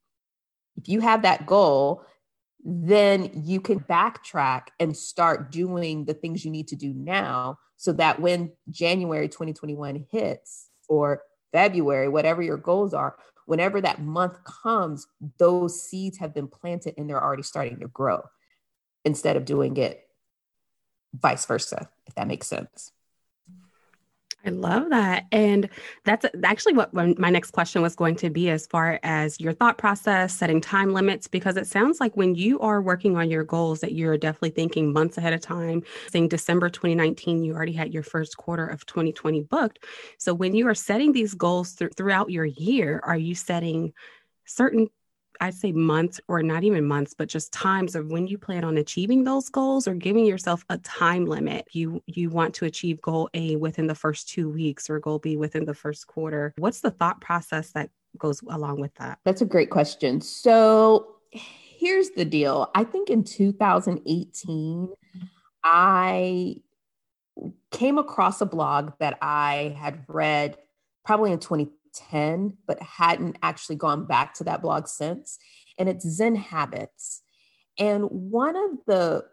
If 0.77 0.89
you 0.89 1.01
have 1.01 1.23
that 1.23 1.45
goal, 1.45 2.07
then 2.65 3.31
you 3.45 3.61
can 3.61 3.81
backtrack 3.81 4.69
and 4.79 4.97
start 4.97 5.51
doing 5.51 6.05
the 6.05 6.15
things 6.15 6.45
you 6.45 6.51
need 6.51 6.69
to 6.69 6.77
do 6.77 6.93
now 6.95 7.59
so 7.77 7.93
that 7.93 8.21
when 8.21 8.53
January 8.71 9.29
2021 9.29 10.07
hits 10.11 10.69
or 10.89 11.23
February, 11.53 12.09
whatever 12.09 12.43
your 12.43 12.59
goals 12.59 12.93
are, 12.93 13.17
whenever 13.47 13.81
that 13.81 14.03
month 14.03 14.39
comes, 14.45 15.07
those 15.39 15.83
seeds 15.83 16.19
have 16.19 16.35
been 16.35 16.47
planted 16.49 16.95
and 16.97 17.09
they're 17.09 17.23
already 17.23 17.43
starting 17.43 17.81
to 17.81 17.89
grow 17.89 18.23
instead 19.05 19.37
of 19.37 19.45
doing 19.45 19.77
it 19.77 20.07
vice 21.15 21.47
versa, 21.47 21.89
if 22.07 22.15
that 22.15 22.29
makes 22.29 22.47
sense. 22.47 22.93
I 24.45 24.49
love 24.49 24.89
that. 24.89 25.27
And 25.33 25.69
that's 26.05 26.25
actually 26.45 26.73
what 26.73 26.95
my 26.95 27.29
next 27.29 27.51
question 27.51 27.83
was 27.83 27.95
going 27.95 28.17
to 28.17 28.31
be 28.31 28.49
as 28.49 28.67
far 28.67 28.99
as 29.03 29.39
your 29.39 29.53
thought 29.53 29.77
process, 29.77 30.33
setting 30.35 30.63
time 30.63 30.95
limits, 30.95 31.29
because 31.29 31.59
it 31.59 31.67
sounds 31.67 32.01
like 32.01 32.17
when 32.17 32.35
you 32.35 32.59
are 32.61 32.81
working 32.81 33.19
on 33.19 33.29
your 33.29 33.45
goals 33.45 33.81
that 33.81 33.93
you're 33.93 34.17
definitely 34.17 34.51
thinking 34.51 34.95
months 34.95 35.19
ahead 35.19 35.35
of 35.35 35.43
time. 35.43 35.83
Saying 36.11 36.29
December 36.29 36.71
2019, 36.71 37.45
you 37.45 37.55
already 37.55 37.75
had 37.75 37.93
your 37.93 38.03
first 38.03 38.39
quarter 38.39 38.67
of 38.67 38.87
2020 38.87 39.43
booked. 39.43 39.85
So 40.17 40.33
when 40.33 40.55
you 40.55 40.67
are 40.69 40.75
setting 40.75 41.13
these 41.13 41.35
goals 41.35 41.75
th- 41.75 41.93
throughout 41.95 42.31
your 42.31 42.47
year, 42.47 43.03
are 43.05 43.19
you 43.19 43.35
setting 43.35 43.93
certain 44.47 44.89
I'd 45.41 45.55
say 45.55 45.73
months 45.73 46.21
or 46.29 46.43
not 46.43 46.65
even 46.65 46.87
months, 46.87 47.15
but 47.15 47.29
just 47.29 47.53
times 47.53 47.95
of 47.95 48.11
when 48.11 48.27
you 48.27 48.37
plan 48.37 48.63
on 48.63 48.77
achieving 48.77 49.25
those 49.25 49.49
goals 49.49 49.89
or 49.89 49.95
giving 49.95 50.27
yourself 50.27 50.65
a 50.69 50.79
time 50.79 51.25
limit. 51.25 51.67
You 51.73 52.03
you 52.07 52.29
want 52.31 52.55
to 52.57 52.67
achieve 52.67 53.01
goal 53.01 53.31
A 53.35 53.57
within 53.57 53.87
the 53.87 53.95
first 53.95 54.29
two 54.29 54.51
weeks 54.51 54.91
or 54.91 54.99
goal 54.99 55.19
B 55.19 55.37
within 55.37 55.65
the 55.65 55.75
first 55.75 56.07
quarter. 56.07 56.53
What's 56.59 56.81
the 56.81 56.91
thought 56.91 57.21
process 57.21 57.73
that 57.73 57.91
goes 58.19 58.43
along 58.49 58.81
with 58.81 58.95
that? 58.97 59.19
That's 59.25 59.41
a 59.41 59.47
great 59.47 59.71
question. 59.71 60.21
So 60.21 61.17
here's 61.31 62.11
the 62.11 62.25
deal. 62.25 62.71
I 62.75 62.85
think 62.85 63.09
in 63.09 63.25
2018, 63.25 64.89
I 65.65 66.57
came 67.71 67.99
across 67.99 68.41
a 68.41 68.47
blog 68.47 68.93
that 68.99 69.17
I 69.23 69.75
had 69.79 70.05
read 70.09 70.59
probably 71.05 71.33
in 71.33 71.39
20 71.39 71.71
10, 71.95 72.57
but 72.67 72.83
hadn't 72.83 73.37
actually 73.43 73.77
gone 73.77 74.07
back 74.07 74.35
to 74.35 74.45
that 74.45 74.63
blog 74.63 74.87
since. 74.87 75.39
And 75.79 75.89
it's 75.89 76.09
Zen 76.09 76.37
Habits. 76.37 77.23
And 77.79 78.05
one 78.05 78.57
of 78.57 78.71
the 78.87 79.25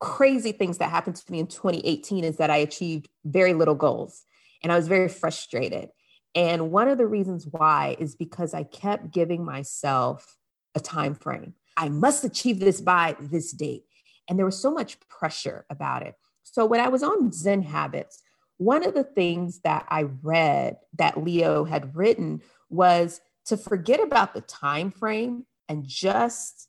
crazy 0.00 0.52
things 0.52 0.78
that 0.78 0.90
happened 0.90 1.16
to 1.16 1.32
me 1.32 1.40
in 1.40 1.46
2018 1.46 2.24
is 2.24 2.36
that 2.36 2.50
I 2.50 2.56
achieved 2.56 3.08
very 3.24 3.52
little 3.52 3.74
goals 3.74 4.24
and 4.62 4.72
I 4.72 4.76
was 4.76 4.88
very 4.88 5.08
frustrated. 5.08 5.90
And 6.34 6.70
one 6.70 6.88
of 6.88 6.98
the 6.98 7.06
reasons 7.06 7.46
why 7.50 7.96
is 7.98 8.14
because 8.14 8.54
I 8.54 8.62
kept 8.62 9.10
giving 9.10 9.44
myself 9.44 10.36
a 10.74 10.80
time 10.80 11.14
frame. 11.14 11.54
I 11.76 11.88
must 11.88 12.24
achieve 12.24 12.60
this 12.60 12.80
by 12.80 13.16
this 13.20 13.52
date. 13.52 13.84
And 14.28 14.38
there 14.38 14.46
was 14.46 14.60
so 14.60 14.70
much 14.70 14.98
pressure 15.08 15.64
about 15.70 16.02
it. 16.02 16.14
So 16.42 16.66
when 16.66 16.80
I 16.80 16.88
was 16.88 17.02
on 17.02 17.32
Zen 17.32 17.62
Habits, 17.62 18.22
one 18.58 18.84
of 18.84 18.94
the 18.94 19.04
things 19.04 19.60
that 19.60 19.86
I 19.88 20.02
read 20.22 20.78
that 20.98 21.22
Leo 21.22 21.64
had 21.64 21.96
written 21.96 22.42
was 22.68 23.20
to 23.46 23.56
forget 23.56 24.00
about 24.00 24.34
the 24.34 24.40
time 24.42 24.90
frame 24.90 25.46
and 25.68 25.86
just 25.86 26.68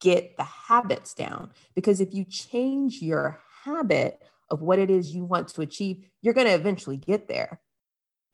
get 0.00 0.36
the 0.36 0.44
habits 0.44 1.14
down. 1.14 1.50
Because 1.74 2.00
if 2.00 2.12
you 2.12 2.24
change 2.24 3.00
your 3.00 3.40
habit 3.64 4.22
of 4.50 4.62
what 4.62 4.78
it 4.78 4.90
is 4.90 5.14
you 5.14 5.24
want 5.24 5.48
to 5.48 5.60
achieve 5.60 6.04
you're 6.22 6.34
going 6.34 6.46
to 6.46 6.54
eventually 6.54 6.96
get 6.96 7.28
there. 7.28 7.60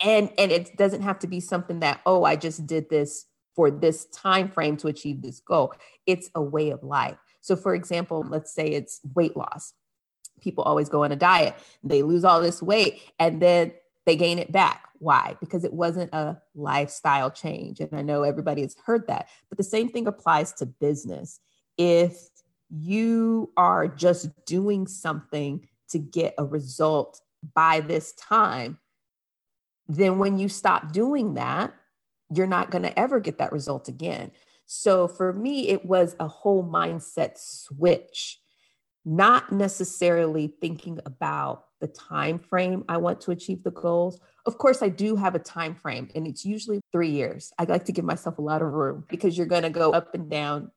And 0.00 0.30
and 0.38 0.50
it 0.50 0.76
doesn't 0.76 1.02
have 1.02 1.18
to 1.20 1.26
be 1.26 1.40
something 1.40 1.80
that 1.80 2.00
oh 2.06 2.24
i 2.24 2.36
just 2.36 2.66
did 2.66 2.88
this 2.88 3.26
for 3.54 3.70
this 3.70 4.06
time 4.06 4.48
frame 4.48 4.76
to 4.78 4.88
achieve 4.88 5.22
this 5.22 5.40
goal. 5.40 5.74
It's 6.06 6.30
a 6.34 6.42
way 6.42 6.70
of 6.70 6.82
life. 6.82 7.18
So 7.40 7.56
for 7.56 7.74
example 7.74 8.24
let's 8.28 8.54
say 8.54 8.68
it's 8.68 9.00
weight 9.14 9.36
loss 9.36 9.74
people 10.42 10.64
always 10.64 10.88
go 10.88 11.04
on 11.04 11.12
a 11.12 11.16
diet, 11.16 11.54
they 11.82 12.02
lose 12.02 12.24
all 12.24 12.40
this 12.40 12.62
weight, 12.62 13.00
and 13.18 13.40
then 13.40 13.72
they 14.04 14.16
gain 14.16 14.38
it 14.38 14.52
back. 14.52 14.88
Why? 14.98 15.36
Because 15.40 15.64
it 15.64 15.72
wasn't 15.72 16.12
a 16.12 16.40
lifestyle 16.54 17.30
change. 17.30 17.80
And 17.80 17.90
I 17.92 18.02
know 18.02 18.22
everybody 18.22 18.62
has 18.62 18.76
heard 18.84 19.06
that, 19.08 19.28
but 19.48 19.58
the 19.58 19.64
same 19.64 19.88
thing 19.88 20.06
applies 20.06 20.52
to 20.54 20.66
business. 20.66 21.40
If 21.76 22.16
you 22.70 23.52
are 23.56 23.88
just 23.88 24.28
doing 24.44 24.86
something 24.86 25.66
to 25.90 25.98
get 25.98 26.34
a 26.38 26.44
result 26.44 27.20
by 27.54 27.80
this 27.80 28.12
time, 28.12 28.78
then 29.88 30.18
when 30.18 30.38
you 30.38 30.48
stop 30.48 30.92
doing 30.92 31.34
that, 31.34 31.74
you're 32.34 32.46
not 32.46 32.70
going 32.70 32.82
to 32.82 32.98
ever 32.98 33.20
get 33.20 33.38
that 33.38 33.52
result 33.52 33.88
again. 33.88 34.30
So 34.66 35.06
for 35.08 35.32
me, 35.32 35.68
it 35.68 35.84
was 35.84 36.16
a 36.18 36.28
whole 36.28 36.64
mindset 36.64 37.36
switch 37.36 38.40
not 39.04 39.50
necessarily 39.52 40.54
thinking 40.60 41.00
about 41.04 41.64
the 41.80 41.88
time 41.88 42.38
frame 42.38 42.84
I 42.88 42.98
want 42.98 43.20
to 43.22 43.32
achieve 43.32 43.64
the 43.64 43.72
goals. 43.72 44.20
Of 44.46 44.58
course, 44.58 44.82
I 44.82 44.88
do 44.88 45.16
have 45.16 45.34
a 45.34 45.40
time 45.40 45.74
frame 45.74 46.08
and 46.14 46.26
it's 46.26 46.44
usually 46.44 46.80
3 46.92 47.08
years. 47.08 47.52
I 47.58 47.64
like 47.64 47.86
to 47.86 47.92
give 47.92 48.04
myself 48.04 48.38
a 48.38 48.42
lot 48.42 48.62
of 48.62 48.72
room 48.72 49.04
because 49.08 49.36
you're 49.36 49.46
going 49.46 49.64
to 49.64 49.70
go 49.70 49.90
up 49.92 50.14
and 50.14 50.30
down. 50.30 50.70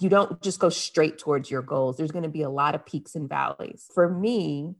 You 0.00 0.08
don't 0.08 0.42
just 0.42 0.58
go 0.58 0.70
straight 0.70 1.18
towards 1.18 1.50
your 1.50 1.62
goals. 1.62 1.96
There's 1.96 2.10
going 2.10 2.24
to 2.24 2.28
be 2.28 2.42
a 2.42 2.50
lot 2.50 2.74
of 2.74 2.84
peaks 2.84 3.14
and 3.14 3.28
valleys. 3.28 3.88
For 3.94 4.08
me, 4.08 4.74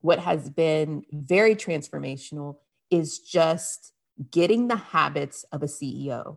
what 0.00 0.20
has 0.20 0.48
been 0.48 1.02
very 1.12 1.56
transformational 1.56 2.58
is 2.90 3.18
just 3.18 3.92
getting 4.30 4.68
the 4.68 4.76
habits 4.76 5.44
of 5.50 5.64
a 5.64 5.66
CEO, 5.66 6.36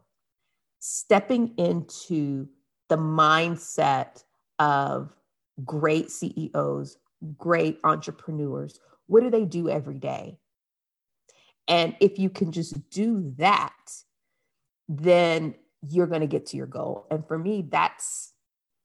stepping 0.80 1.54
into 1.58 2.48
the 2.90 2.98
mindset 2.98 4.24
of 4.58 5.14
great 5.64 6.12
CEOs, 6.12 6.98
great 7.38 7.80
entrepreneurs. 7.84 8.80
What 9.08 9.24
do 9.24 9.30
they 9.30 9.46
do 9.46 9.70
every 9.70 10.00
day? 10.00 10.40
And 11.68 11.96
if 12.00 12.20
you 12.20 12.30
can 12.30 12.52
just 12.52 12.90
do 12.90 13.34
that, 13.38 13.74
then 14.90 15.56
you're 15.88 16.08
going 16.08 16.22
to 16.22 16.28
get 16.28 16.48
to 16.48 16.58
your 16.58 16.68
goal. 16.68 17.08
And 17.10 17.26
for 17.28 17.38
me, 17.38 17.66
that's 17.70 18.34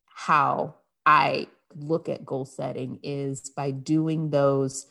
how 0.06 0.76
I 1.06 1.48
look 1.76 2.08
at 2.08 2.24
goal 2.24 2.44
setting 2.44 2.98
is 3.02 3.50
by 3.50 3.70
doing 3.70 4.30
those 4.30 4.86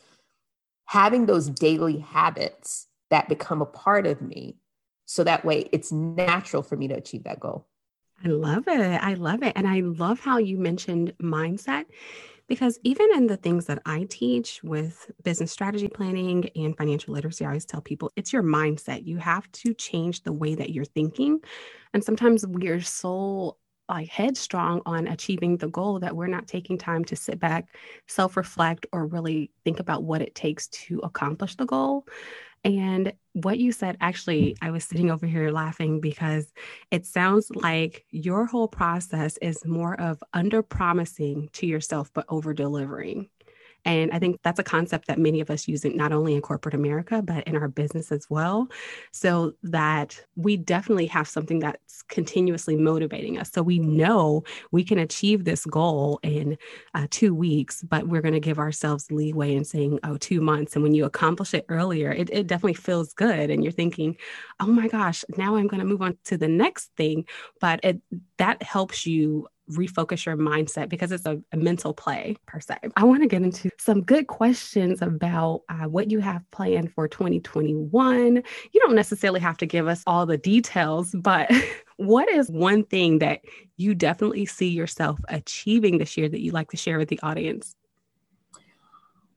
having 0.86 1.26
those 1.26 1.50
daily 1.50 1.98
habits 1.98 2.86
that 3.10 3.28
become 3.28 3.60
a 3.60 3.66
part 3.66 4.06
of 4.06 4.22
me 4.22 4.56
so 5.04 5.22
that 5.22 5.44
way 5.44 5.68
it's 5.70 5.92
natural 5.92 6.62
for 6.62 6.76
me 6.76 6.88
to 6.88 6.94
achieve 6.94 7.24
that 7.24 7.40
goal. 7.40 7.66
I 8.24 8.28
love 8.28 8.64
it. 8.66 9.00
I 9.02 9.14
love 9.14 9.42
it. 9.42 9.52
And 9.54 9.66
I 9.66 9.80
love 9.80 10.20
how 10.20 10.38
you 10.38 10.58
mentioned 10.58 11.12
mindset 11.22 11.84
because 12.48 12.78
even 12.82 13.08
in 13.14 13.26
the 13.26 13.36
things 13.36 13.66
that 13.66 13.80
I 13.86 14.06
teach 14.08 14.60
with 14.64 15.10
business 15.22 15.52
strategy 15.52 15.88
planning 15.88 16.48
and 16.56 16.76
financial 16.76 17.14
literacy, 17.14 17.44
I 17.44 17.48
always 17.48 17.66
tell 17.66 17.80
people 17.80 18.10
it's 18.16 18.32
your 18.32 18.42
mindset. 18.42 19.06
You 19.06 19.18
have 19.18 19.50
to 19.52 19.74
change 19.74 20.22
the 20.22 20.32
way 20.32 20.54
that 20.56 20.70
you're 20.70 20.84
thinking. 20.84 21.40
And 21.94 22.02
sometimes 22.02 22.46
we're 22.46 22.80
so 22.80 23.56
like 23.88 24.08
headstrong 24.08 24.82
on 24.84 25.06
achieving 25.06 25.56
the 25.56 25.68
goal 25.68 25.98
that 26.00 26.14
we're 26.14 26.26
not 26.26 26.46
taking 26.46 26.76
time 26.76 27.04
to 27.06 27.16
sit 27.16 27.38
back, 27.38 27.68
self 28.06 28.36
reflect, 28.36 28.86
or 28.92 29.06
really 29.06 29.50
think 29.64 29.80
about 29.80 30.02
what 30.04 30.22
it 30.22 30.34
takes 30.34 30.68
to 30.68 30.98
accomplish 31.00 31.54
the 31.56 31.64
goal. 31.66 32.06
And 32.64 33.12
what 33.32 33.58
you 33.58 33.72
said, 33.72 33.96
actually, 34.00 34.56
I 34.60 34.70
was 34.70 34.84
sitting 34.84 35.10
over 35.10 35.26
here 35.26 35.50
laughing 35.50 36.00
because 36.00 36.52
it 36.90 37.06
sounds 37.06 37.50
like 37.50 38.04
your 38.10 38.46
whole 38.46 38.68
process 38.68 39.36
is 39.38 39.64
more 39.64 39.98
of 40.00 40.22
under 40.32 40.62
promising 40.62 41.48
to 41.54 41.66
yourself, 41.66 42.10
but 42.12 42.26
over 42.28 42.52
delivering. 42.52 43.28
And 43.88 44.12
I 44.12 44.18
think 44.18 44.38
that's 44.44 44.58
a 44.58 44.64
concept 44.64 45.06
that 45.06 45.18
many 45.18 45.40
of 45.40 45.48
us 45.48 45.66
use 45.66 45.82
it 45.86 45.96
not 45.96 46.12
only 46.12 46.34
in 46.34 46.42
corporate 46.42 46.74
America, 46.74 47.22
but 47.22 47.42
in 47.48 47.56
our 47.56 47.68
business 47.68 48.12
as 48.12 48.26
well. 48.28 48.68
So 49.12 49.54
that 49.62 50.20
we 50.36 50.58
definitely 50.58 51.06
have 51.06 51.26
something 51.26 51.58
that's 51.60 52.02
continuously 52.02 52.76
motivating 52.76 53.38
us. 53.38 53.50
So 53.50 53.62
we 53.62 53.78
know 53.78 54.44
we 54.72 54.84
can 54.84 54.98
achieve 54.98 55.44
this 55.44 55.64
goal 55.64 56.20
in 56.22 56.58
uh, 56.92 57.06
two 57.10 57.34
weeks, 57.34 57.82
but 57.82 58.08
we're 58.08 58.20
going 58.20 58.34
to 58.34 58.40
give 58.40 58.58
ourselves 58.58 59.10
leeway 59.10 59.54
in 59.54 59.64
saying, 59.64 60.00
oh, 60.04 60.18
two 60.18 60.42
months. 60.42 60.74
And 60.74 60.82
when 60.82 60.92
you 60.92 61.06
accomplish 61.06 61.54
it 61.54 61.64
earlier, 61.70 62.12
it, 62.12 62.28
it 62.30 62.46
definitely 62.46 62.74
feels 62.74 63.14
good. 63.14 63.48
And 63.48 63.64
you're 63.64 63.72
thinking, 63.72 64.18
oh 64.60 64.66
my 64.66 64.88
gosh, 64.88 65.24
now 65.38 65.56
I'm 65.56 65.66
going 65.66 65.80
to 65.80 65.86
move 65.86 66.02
on 66.02 66.18
to 66.26 66.36
the 66.36 66.46
next 66.46 66.90
thing. 66.98 67.24
But 67.58 67.80
it, 67.82 68.02
that 68.36 68.62
helps 68.62 69.06
you 69.06 69.48
refocus 69.70 70.26
your 70.26 70.36
mindset 70.36 70.88
because 70.88 71.12
it's 71.12 71.26
a, 71.26 71.40
a, 71.52 71.56
mental 71.56 71.92
play 71.92 72.36
per 72.46 72.60
se. 72.60 72.76
I 72.96 73.04
want 73.04 73.22
to 73.22 73.28
get 73.28 73.42
into 73.42 73.70
some 73.78 74.02
good 74.02 74.26
questions 74.26 75.02
about 75.02 75.62
uh, 75.68 75.88
what 75.88 76.10
you 76.10 76.20
have 76.20 76.42
planned 76.50 76.92
for 76.92 77.08
2021. 77.08 78.42
You 78.72 78.80
don't 78.80 78.94
necessarily 78.94 79.40
have 79.40 79.56
to 79.58 79.66
give 79.66 79.86
us 79.86 80.02
all 80.06 80.26
the 80.26 80.38
details, 80.38 81.14
but 81.18 81.50
what 81.96 82.28
is 82.28 82.50
one 82.50 82.84
thing 82.84 83.18
that 83.18 83.40
you 83.76 83.94
definitely 83.94 84.46
see 84.46 84.68
yourself 84.68 85.18
achieving 85.28 85.98
this 85.98 86.16
year 86.16 86.28
that 86.28 86.40
you'd 86.40 86.54
like 86.54 86.70
to 86.70 86.76
share 86.76 86.98
with 86.98 87.08
the 87.08 87.20
audience? 87.22 87.74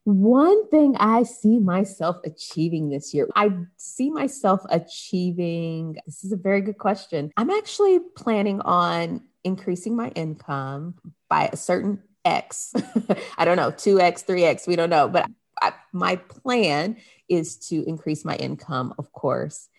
One 0.03 0.67
thing 0.69 0.95
I 0.97 1.23
see 1.23 1.59
myself 1.59 2.17
achieving 2.25 2.89
this 2.89 3.13
year, 3.13 3.27
I 3.35 3.51
see 3.77 4.09
myself 4.09 4.61
achieving. 4.69 5.97
This 6.07 6.23
is 6.23 6.31
a 6.31 6.37
very 6.37 6.61
good 6.61 6.79
question. 6.79 7.31
I'm 7.37 7.51
actually 7.51 7.99
planning 8.15 8.61
on 8.61 9.21
increasing 9.43 9.95
my 9.95 10.09
income 10.09 10.95
by 11.29 11.49
a 11.53 11.57
certain 11.57 12.01
X. 12.25 12.73
I 13.37 13.45
don't 13.45 13.57
know, 13.57 13.71
2X, 13.71 14.25
3X, 14.25 14.67
we 14.67 14.75
don't 14.75 14.89
know. 14.89 15.07
But 15.07 15.29
I, 15.61 15.73
my 15.93 16.15
plan 16.15 16.97
is 17.29 17.57
to 17.69 17.83
increase 17.87 18.25
my 18.25 18.35
income, 18.35 18.95
of 18.97 19.11
course. 19.11 19.69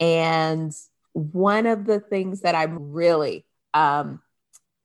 And 0.00 0.72
one 1.12 1.66
of 1.66 1.84
the 1.84 2.00
things 2.00 2.40
that 2.40 2.54
I'm 2.54 2.92
really 2.92 3.46
um, 3.74 4.20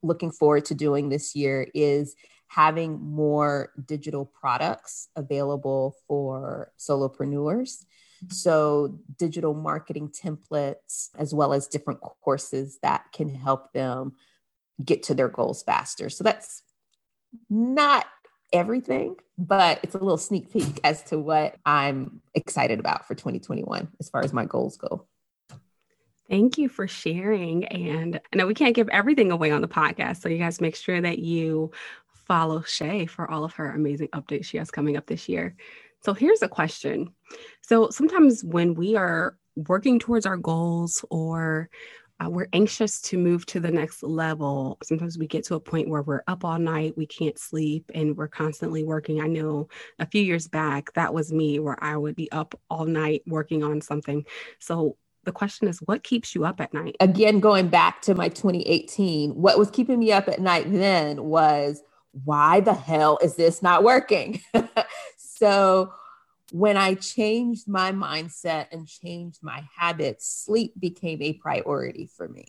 looking 0.03 0.31
forward 0.31 0.65
to 0.65 0.75
doing 0.75 1.09
this 1.09 1.35
year 1.35 1.67
is 1.73 2.15
having 2.53 3.01
more 3.01 3.71
digital 3.85 4.25
products 4.25 5.07
available 5.15 5.95
for 6.07 6.71
solopreneurs. 6.77 7.83
Mm-hmm. 8.23 8.31
So, 8.31 8.99
digital 9.17 9.53
marketing 9.53 10.09
templates, 10.09 11.09
as 11.17 11.33
well 11.33 11.53
as 11.53 11.67
different 11.67 11.99
courses 12.23 12.77
that 12.83 13.05
can 13.11 13.33
help 13.33 13.73
them 13.73 14.13
get 14.83 15.03
to 15.03 15.15
their 15.15 15.29
goals 15.29 15.63
faster. 15.63 16.09
So, 16.09 16.23
that's 16.23 16.61
not 17.49 18.05
everything, 18.51 19.15
but 19.37 19.79
it's 19.81 19.95
a 19.95 19.99
little 19.99 20.17
sneak 20.17 20.53
peek 20.53 20.79
as 20.83 21.01
to 21.05 21.17
what 21.17 21.55
I'm 21.65 22.21
excited 22.35 22.79
about 22.79 23.07
for 23.07 23.15
2021 23.15 23.87
as 23.99 24.09
far 24.09 24.23
as 24.23 24.31
my 24.31 24.45
goals 24.45 24.77
go. 24.77 25.07
Thank 26.29 26.57
you 26.57 26.69
for 26.69 26.87
sharing. 26.87 27.65
And 27.65 28.21
I 28.31 28.37
know 28.37 28.47
we 28.47 28.53
can't 28.53 28.75
give 28.75 28.89
everything 28.89 29.31
away 29.31 29.51
on 29.51 29.61
the 29.61 29.67
podcast. 29.67 30.21
So, 30.21 30.29
you 30.29 30.37
guys 30.37 30.61
make 30.61 30.75
sure 30.75 31.01
that 31.01 31.17
you 31.19 31.71
follow 32.25 32.61
Shay 32.61 33.05
for 33.05 33.29
all 33.29 33.43
of 33.43 33.53
her 33.53 33.71
amazing 33.71 34.09
updates 34.09 34.45
she 34.45 34.57
has 34.57 34.71
coming 34.71 34.97
up 34.97 35.05
this 35.07 35.27
year. 35.27 35.55
So 36.03 36.13
here's 36.13 36.41
a 36.41 36.49
question. 36.49 37.13
So 37.61 37.89
sometimes 37.89 38.43
when 38.43 38.73
we 38.75 38.95
are 38.95 39.37
working 39.55 39.99
towards 39.99 40.25
our 40.25 40.37
goals 40.37 41.05
or 41.09 41.69
uh, 42.19 42.29
we're 42.29 42.47
anxious 42.53 43.01
to 43.01 43.17
move 43.17 43.45
to 43.47 43.59
the 43.59 43.71
next 43.71 44.03
level. 44.03 44.77
Sometimes 44.83 45.17
we 45.17 45.27
get 45.27 45.43
to 45.45 45.55
a 45.55 45.59
point 45.59 45.89
where 45.89 46.03
we're 46.03 46.23
up 46.27 46.45
all 46.45 46.59
night, 46.59 46.95
we 46.95 47.05
can't 47.05 47.37
sleep, 47.37 47.91
and 47.93 48.15
we're 48.15 48.27
constantly 48.27 48.83
working. 48.83 49.19
I 49.19 49.27
know 49.27 49.67
a 49.99 50.05
few 50.05 50.21
years 50.21 50.47
back, 50.47 50.93
that 50.93 51.13
was 51.13 51.33
me 51.33 51.59
where 51.59 51.81
I 51.83 51.97
would 51.97 52.15
be 52.15 52.31
up 52.31 52.59
all 52.69 52.85
night 52.85 53.23
working 53.25 53.63
on 53.63 53.81
something. 53.81 54.25
So, 54.59 54.97
the 55.25 55.31
question 55.31 55.69
is, 55.69 55.79
what 55.79 56.03
keeps 56.03 56.35
you 56.35 56.43
up 56.43 56.59
at 56.59 56.73
night? 56.73 56.97
Again, 56.99 57.39
going 57.39 57.69
back 57.69 58.01
to 58.03 58.13
my 58.13 58.27
2018, 58.27 59.31
what 59.31 59.57
was 59.57 59.71
keeping 59.71 59.99
me 59.99 60.11
up 60.11 60.27
at 60.27 60.41
night 60.41 60.69
then 60.69 61.23
was 61.23 61.81
why 62.13 62.59
the 62.59 62.73
hell 62.73 63.19
is 63.21 63.35
this 63.35 63.61
not 63.61 63.83
working? 63.83 64.41
so 65.17 65.93
when 66.51 66.77
I 66.77 66.93
changed 66.93 67.67
my 67.67 67.91
mindset 67.91 68.67
and 68.71 68.87
changed 68.87 69.39
my 69.41 69.63
habits, 69.75 70.27
sleep 70.27 70.73
became 70.79 71.21
a 71.21 71.33
priority 71.33 72.09
for 72.15 72.27
me. 72.27 72.47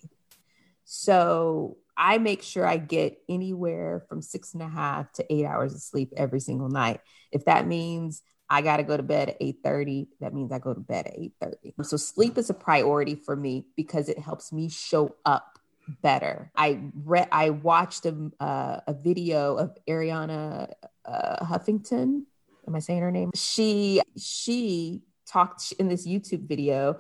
So 0.84 1.78
I 1.96 2.18
make 2.18 2.42
sure 2.42 2.66
I 2.66 2.76
get 2.76 3.18
anywhere 3.28 4.04
from 4.08 4.20
six 4.20 4.52
and 4.52 4.62
a 4.62 4.68
half 4.68 5.10
to 5.12 5.32
eight 5.32 5.46
hours 5.46 5.74
of 5.74 5.80
sleep 5.80 6.12
every 6.16 6.40
single 6.40 6.68
night. 6.68 7.00
If 7.32 7.46
that 7.46 7.66
means 7.66 8.22
I 8.50 8.60
got 8.60 8.76
to 8.76 8.82
go 8.82 8.96
to 8.96 9.02
bed 9.02 9.30
at 9.30 9.36
8:30, 9.40 10.08
that 10.20 10.34
means 10.34 10.52
I 10.52 10.58
go 10.58 10.74
to 10.74 10.80
bed 10.80 11.06
at 11.06 11.18
8:30. 11.18 11.74
So 11.82 11.96
sleep 11.96 12.36
is 12.36 12.50
a 12.50 12.54
priority 12.54 13.14
for 13.14 13.34
me 13.34 13.66
because 13.76 14.08
it 14.08 14.18
helps 14.18 14.52
me 14.52 14.68
show 14.68 15.14
up 15.24 15.53
better. 16.02 16.50
I 16.56 16.80
read, 16.94 17.28
I 17.32 17.50
watched 17.50 18.06
a, 18.06 18.30
uh, 18.40 18.80
a 18.86 18.94
video 18.94 19.56
of 19.56 19.76
Arianna 19.88 20.72
uh, 21.04 21.44
Huffington. 21.44 22.22
Am 22.66 22.74
I 22.74 22.78
saying 22.78 23.00
her 23.00 23.10
name? 23.10 23.30
She 23.34 24.00
she 24.16 25.02
talked 25.26 25.72
in 25.78 25.88
this 25.88 26.06
YouTube 26.06 26.48
video. 26.48 26.98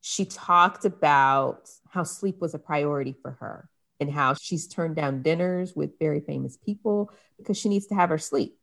She 0.00 0.24
talked 0.24 0.84
about 0.84 1.68
how 1.88 2.04
sleep 2.04 2.40
was 2.40 2.54
a 2.54 2.58
priority 2.58 3.14
for 3.22 3.32
her 3.40 3.68
and 4.00 4.10
how 4.10 4.34
she's 4.34 4.68
turned 4.68 4.96
down 4.96 5.22
dinners 5.22 5.74
with 5.74 5.98
very 5.98 6.20
famous 6.20 6.56
people 6.56 7.10
because 7.36 7.56
she 7.56 7.68
needs 7.68 7.86
to 7.88 7.94
have 7.94 8.10
her 8.10 8.18
sleep. 8.18 8.58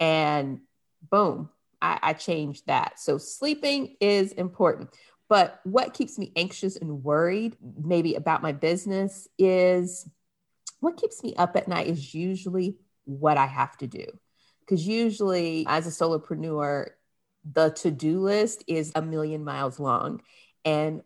And 0.00 0.60
boom, 1.10 1.50
I, 1.80 1.98
I 2.02 2.12
changed 2.14 2.66
that. 2.66 2.98
So 2.98 3.18
sleeping 3.18 3.96
is 4.00 4.32
important. 4.32 4.90
But 5.32 5.60
what 5.64 5.94
keeps 5.94 6.18
me 6.18 6.30
anxious 6.36 6.76
and 6.76 7.02
worried, 7.02 7.56
maybe 7.82 8.16
about 8.16 8.42
my 8.42 8.52
business, 8.52 9.26
is 9.38 10.06
what 10.80 10.98
keeps 10.98 11.22
me 11.22 11.34
up 11.36 11.56
at 11.56 11.68
night 11.68 11.86
is 11.86 12.12
usually 12.12 12.76
what 13.04 13.38
I 13.38 13.46
have 13.46 13.74
to 13.78 13.86
do. 13.86 14.04
Because 14.60 14.86
usually, 14.86 15.64
as 15.66 15.86
a 15.86 15.90
solopreneur, 15.90 16.88
the 17.50 17.70
to 17.70 17.90
do 17.90 18.20
list 18.20 18.62
is 18.66 18.92
a 18.94 19.00
million 19.00 19.42
miles 19.42 19.80
long. 19.80 20.20
And 20.66 21.00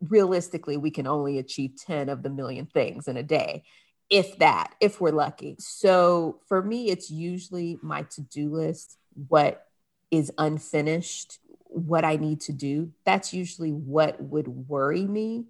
realistically, 0.00 0.76
we 0.76 0.92
can 0.92 1.08
only 1.08 1.38
achieve 1.38 1.72
10 1.84 2.08
of 2.08 2.22
the 2.22 2.30
million 2.30 2.66
things 2.66 3.08
in 3.08 3.16
a 3.16 3.24
day, 3.24 3.64
if 4.08 4.38
that, 4.38 4.76
if 4.78 5.00
we're 5.00 5.10
lucky. 5.10 5.56
So 5.58 6.38
for 6.46 6.62
me, 6.62 6.88
it's 6.88 7.10
usually 7.10 7.80
my 7.82 8.02
to 8.02 8.20
do 8.20 8.54
list, 8.54 8.96
what 9.26 9.66
is 10.12 10.30
unfinished 10.38 11.40
what 11.74 12.04
I 12.04 12.16
need 12.16 12.40
to 12.42 12.52
do. 12.52 12.92
That's 13.04 13.32
usually 13.32 13.72
what 13.72 14.20
would 14.20 14.48
worry 14.48 15.04
me. 15.04 15.46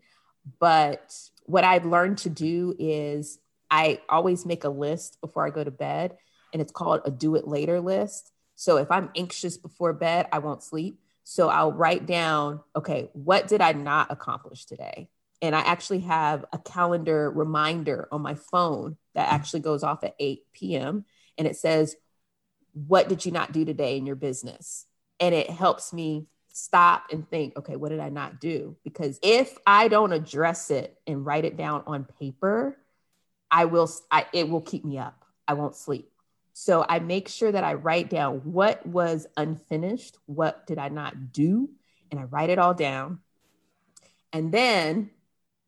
But 0.59 1.15
what 1.45 1.65
I've 1.65 1.87
learned 1.87 2.19
to 2.19 2.31
do 2.31 2.75
is 2.79 3.39
I 3.71 4.01
always 4.09 4.45
make 4.45 4.65
a 4.65 4.69
list 4.69 5.21
before 5.21 5.47
I 5.47 5.51
go 5.51 5.65
to 5.65 5.71
bed, 5.71 6.17
and 6.53 6.61
it's 6.61 6.73
called 6.73 7.03
a 7.05 7.11
do 7.11 7.37
it 7.37 7.47
later 7.47 7.81
list. 7.81 8.33
So 8.55 8.77
if 8.77 8.91
I'm 8.91 9.11
anxious 9.17 9.57
before 9.57 9.93
bed, 9.93 10.27
I 10.31 10.39
won't 10.39 10.63
sleep. 10.63 10.99
So 11.25 11.49
I'll 11.49 11.73
write 11.73 12.07
down, 12.07 12.61
okay, 12.77 13.09
what 13.13 13.49
did 13.49 13.61
I 13.61 13.73
not 13.73 14.11
accomplish 14.11 14.67
today? 14.67 15.09
And 15.41 15.57
I 15.57 15.61
actually 15.61 16.01
have 16.01 16.45
a 16.53 16.59
calendar 16.59 17.31
reminder 17.31 18.09
on 18.13 18.23
my 18.23 18.35
phone 18.35 18.97
that 19.15 19.33
actually 19.33 19.61
goes 19.61 19.83
off 19.83 20.05
at 20.05 20.15
8 20.19 20.43
p.m. 20.53 21.05
And 21.39 21.49
it 21.49 21.57
says, 21.57 21.97
What 22.75 23.09
did 23.09 23.25
you 23.25 23.33
not 23.33 23.53
do 23.53 23.65
today 23.65 23.97
in 23.97 24.07
your 24.07 24.17
business? 24.17 24.87
And 25.23 25.35
it 25.37 25.49
helps 25.49 25.93
me 25.93 26.27
stop 26.53 27.05
and 27.11 27.27
think 27.31 27.57
okay 27.57 27.77
what 27.77 27.89
did 27.89 28.01
i 28.01 28.11
not 28.11 28.41
do? 28.41 28.77
Because 28.85 29.19
if 29.23 29.57
i 29.67 29.89
don't 29.89 30.13
address 30.13 30.71
it 30.71 30.99
and 31.07 31.25
write 31.25 31.47
it 31.47 31.57
down 31.57 31.83
on 31.87 32.05
paper 32.21 32.77
i 33.51 33.65
will 33.65 33.91
I, 34.11 34.27
it 34.35 34.51
will 34.51 34.61
keep 34.61 34.85
me 34.85 34.99
up. 34.99 35.25
I 35.49 35.55
won't 35.55 35.77
sleep. 35.77 36.11
So 36.53 36.85
i 36.87 36.99
make 36.99 37.29
sure 37.29 37.51
that 37.51 37.65
i 37.65 37.73
write 37.75 38.11
down 38.11 38.41
what 38.45 38.85
was 38.85 39.27
unfinished 39.39 40.19
what 40.27 40.67
did 40.67 40.79
i 40.79 40.89
not 40.89 41.33
do 41.33 41.71
and 42.11 42.21
i 42.21 42.25
write 42.25 42.51
it 42.51 42.59
all 42.59 42.75
down. 42.75 43.21
And 44.35 44.53
then 44.53 45.11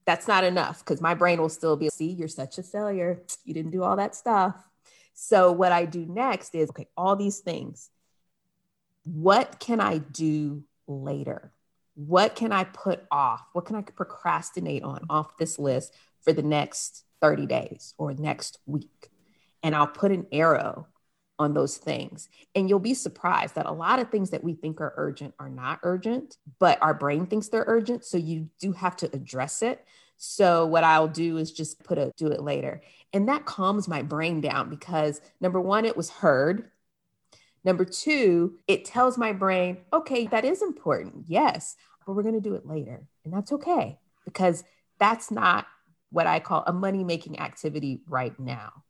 that's 0.05 0.29
not 0.29 0.45
enough 0.45 0.81
because 0.81 1.01
my 1.01 1.15
brain 1.15 1.41
will 1.41 1.49
still 1.49 1.77
be 1.77 1.89
see 1.89 2.11
you're 2.11 2.29
such 2.29 2.59
a 2.59 2.63
failure. 2.63 3.23
You 3.45 3.55
didn't 3.55 3.71
do 3.71 3.83
all 3.83 3.97
that 3.97 4.15
stuff. 4.15 4.57
So 5.15 5.51
what 5.53 5.73
i 5.73 5.87
do 5.87 6.05
next 6.05 6.55
is 6.55 6.69
okay 6.71 6.89
all 6.95 7.17
these 7.17 7.39
things 7.39 7.89
what 9.05 9.61
can 9.61 9.81
I 9.81 9.99
do 9.99 10.65
later? 10.87 11.53
What 11.95 12.35
can 12.35 12.53
I 12.53 12.65
put 12.65 13.05
off? 13.11 13.43
What 13.53 13.67
can 13.67 13.77
I 13.77 13.83
procrastinate 13.83 14.83
on 14.83 15.07
off 15.09 15.37
this 15.37 15.59
list 15.59 15.95
for 16.23 16.33
the 16.33 16.43
next 16.43 17.05
30 17.21 17.47
days 17.47 17.95
or 17.99 18.13
next 18.15 18.59
week? 18.67 19.11
And 19.63 19.75
I'll 19.75 19.87
put 19.87 20.11
an 20.11 20.27
arrow 20.33 20.89
on 21.39 21.55
those 21.55 21.77
things. 21.77 22.29
And 22.55 22.69
you'll 22.69 22.79
be 22.79 22.95
surprised 22.95 23.55
that 23.57 23.67
a 23.67 23.73
lot 23.73 23.99
of 23.99 24.11
things 24.11 24.31
that 24.31 24.45
we 24.45 24.55
think 24.55 24.81
are 24.81 24.95
urgent 24.97 25.35
are 25.39 25.49
not 25.49 25.81
urgent, 25.83 26.37
but 26.59 26.79
our 26.81 26.95
brain 26.95 27.27
thinks 27.27 27.49
they're 27.49 27.65
urgent. 27.67 28.05
So 28.05 28.17
you 28.17 28.49
do 28.61 28.73
have 28.73 28.97
to 28.97 29.11
address 29.13 29.63
it. 29.63 29.85
So 30.17 30.65
what 30.67 30.85
I'll 30.85 31.09
do 31.09 31.39
is 31.39 31.53
just 31.53 31.83
put 31.83 31.99
a 31.99 32.13
do 32.17 32.29
it 32.29 32.43
later. 32.43 32.83
And 33.13 33.29
that 33.29 33.47
calms 33.47 33.89
my 33.89 34.03
brain 34.03 34.41
down 34.41 34.71
because 34.71 35.21
number 35.41 35.61
one, 35.61 35.85
it 35.85 35.97
was 35.97 36.11
heard. 36.11 36.71
Number 37.65 37.85
two, 37.85 38.59
it 38.69 38.85
tells 38.85 39.17
my 39.17 39.33
brain, 39.33 39.79
okay, 39.93 40.27
that 40.29 40.45
is 40.45 40.63
important. 40.63 41.25
Yes, 41.27 41.77
but 42.07 42.13
we're 42.15 42.23
going 42.23 42.35
to 42.35 42.41
do 42.41 42.55
it 42.55 42.67
later. 42.67 43.07
And 43.25 43.33
that's 43.33 43.53
okay 43.53 43.99
because 44.25 44.65
that's 44.99 45.31
not 45.31 45.67
what 46.11 46.27
I 46.27 46.41
call 46.41 46.63
a 46.67 46.73
money 46.73 47.03
making 47.05 47.41
activity 47.41 48.03
right 48.07 48.39
now. 48.39 48.85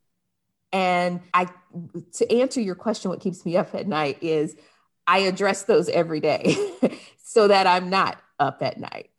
And 0.73 1.21
I, 1.33 1.47
to 2.15 2.33
answer 2.37 2.61
your 2.61 2.75
question, 2.75 3.11
what 3.11 3.21
keeps 3.21 3.47
me 3.47 3.57
up 3.57 3.75
at 3.75 3.87
night 3.87 4.19
is 4.23 4.57
I 5.07 5.19
address 5.21 5.63
those 5.63 5.89
every 5.89 6.21
day 6.21 6.57
so 7.23 7.49
that 7.49 7.69
I'm 7.69 7.91
not 7.91 8.19
up 8.41 8.61
at 8.61 8.79
night. 8.79 9.11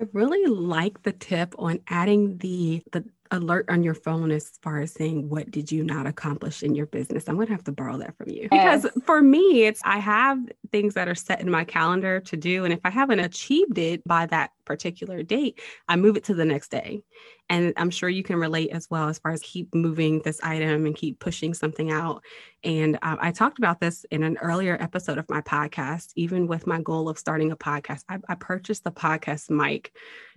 I 0.00 0.04
really 0.14 0.46
like 0.46 1.02
the 1.02 1.12
tip 1.12 1.54
on 1.58 1.80
adding 1.86 2.38
the 2.38 2.82
the 2.92 3.04
alert 3.30 3.66
on 3.68 3.82
your 3.82 3.94
phone 3.94 4.30
as 4.30 4.58
far 4.62 4.80
as 4.80 4.92
saying 4.92 5.28
what 5.28 5.50
did 5.50 5.70
you 5.70 5.84
not 5.84 6.06
accomplish 6.06 6.62
in 6.62 6.74
your 6.74 6.86
business 6.86 7.28
i'm 7.28 7.36
going 7.36 7.46
to 7.46 7.52
have 7.52 7.64
to 7.64 7.72
borrow 7.72 7.96
that 7.96 8.16
from 8.16 8.28
you 8.28 8.48
yes. 8.50 8.82
because 8.82 9.02
for 9.04 9.22
me 9.22 9.64
it's 9.64 9.80
i 9.84 9.98
have 9.98 10.38
things 10.72 10.94
that 10.94 11.08
are 11.08 11.14
set 11.14 11.40
in 11.40 11.50
my 11.50 11.64
calendar 11.64 12.20
to 12.20 12.36
do 12.36 12.64
and 12.64 12.72
if 12.72 12.80
i 12.84 12.90
haven't 12.90 13.20
achieved 13.20 13.78
it 13.78 14.02
by 14.06 14.26
that 14.26 14.50
particular 14.64 15.22
date 15.22 15.60
i 15.88 15.96
move 15.96 16.16
it 16.16 16.24
to 16.24 16.34
the 16.34 16.44
next 16.44 16.70
day 16.70 17.02
and 17.50 17.74
I'm 17.76 17.90
sure 17.90 18.08
you 18.08 18.22
can 18.22 18.36
relate 18.36 18.70
as 18.70 18.88
well 18.88 19.08
as 19.08 19.18
far 19.18 19.32
as 19.32 19.42
keep 19.42 19.74
moving 19.74 20.20
this 20.20 20.40
item 20.40 20.86
and 20.86 20.94
keep 20.94 21.18
pushing 21.18 21.52
something 21.52 21.90
out. 21.90 22.22
And 22.62 22.96
uh, 23.02 23.16
I 23.20 23.32
talked 23.32 23.58
about 23.58 23.80
this 23.80 24.06
in 24.12 24.22
an 24.22 24.38
earlier 24.38 24.78
episode 24.80 25.18
of 25.18 25.28
my 25.28 25.40
podcast, 25.40 26.12
even 26.14 26.46
with 26.46 26.68
my 26.68 26.80
goal 26.80 27.08
of 27.08 27.18
starting 27.18 27.50
a 27.50 27.56
podcast. 27.56 28.04
I, 28.08 28.18
I 28.28 28.36
purchased 28.36 28.84
the 28.84 28.92
podcast 28.92 29.50
mic 29.50 29.92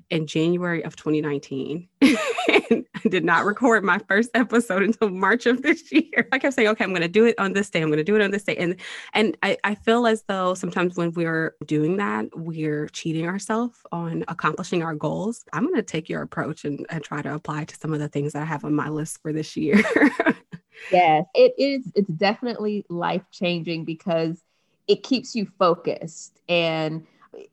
in 0.10 0.28
January 0.28 0.84
of 0.84 0.96
2019 0.96 1.88
and 2.02 2.86
I 2.96 3.10
did 3.10 3.24
not 3.24 3.46
record 3.46 3.84
my 3.84 4.00
first 4.08 4.30
episode 4.34 4.84
until 4.84 5.10
March 5.10 5.46
of 5.46 5.62
this 5.62 5.92
year. 5.92 6.28
I 6.32 6.40
kept 6.40 6.56
saying, 6.56 6.68
okay, 6.70 6.84
I'm 6.84 6.92
going 6.92 7.02
to 7.02 7.08
do 7.08 7.26
it 7.26 7.36
on 7.40 7.54
this 7.54 7.70
day. 7.70 7.82
I'm 7.82 7.90
going 7.90 7.98
to 7.98 8.04
do 8.04 8.16
it 8.16 8.22
on 8.22 8.32
this 8.32 8.44
day. 8.44 8.56
And, 8.58 8.76
and 9.14 9.38
I, 9.44 9.58
I 9.64 9.76
feel 9.76 10.08
as 10.08 10.24
though 10.28 10.54
sometimes 10.54 10.96
when 10.96 11.12
we're 11.14 11.56
doing 11.66 11.98
that, 11.98 12.26
we're 12.36 12.88
cheating 12.90 13.28
ourselves 13.28 13.78
on 13.92 14.24
accomplishing 14.28 14.84
our 14.84 14.96
goals. 14.96 15.44
I'm 15.54 15.64
going 15.64 15.76
to 15.76 15.84
take 15.84 16.10
your 16.10 16.22
approach 16.22 16.66
and, 16.66 16.86
and 16.90 17.04
try 17.04 17.22
to 17.22 17.34
apply 17.34 17.66
to 17.66 17.76
some 17.76 17.94
of 17.94 18.00
the 18.00 18.10
things 18.10 18.34
that 18.34 18.42
I 18.42 18.46
have 18.46 18.66
on 18.66 18.74
my 18.74 18.90
list 18.90 19.22
for 19.22 19.34
this 19.34 19.56
year. 19.56 19.82
yes, 20.92 21.26
it 21.34 21.54
is. 21.58 21.92
It's 21.96 22.12
definitely 22.12 22.86
life 22.90 23.24
changing 23.32 23.86
because 23.86 24.42
it 24.88 25.04
keeps 25.04 25.36
you 25.36 25.48
focused 25.58 26.42
and 26.50 27.06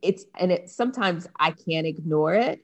it's 0.03 0.25
and 0.39 0.53
it 0.53 0.69
sometimes 0.69 1.27
I 1.39 1.53
can't 1.53 1.87
ignore 1.87 2.35
it, 2.35 2.61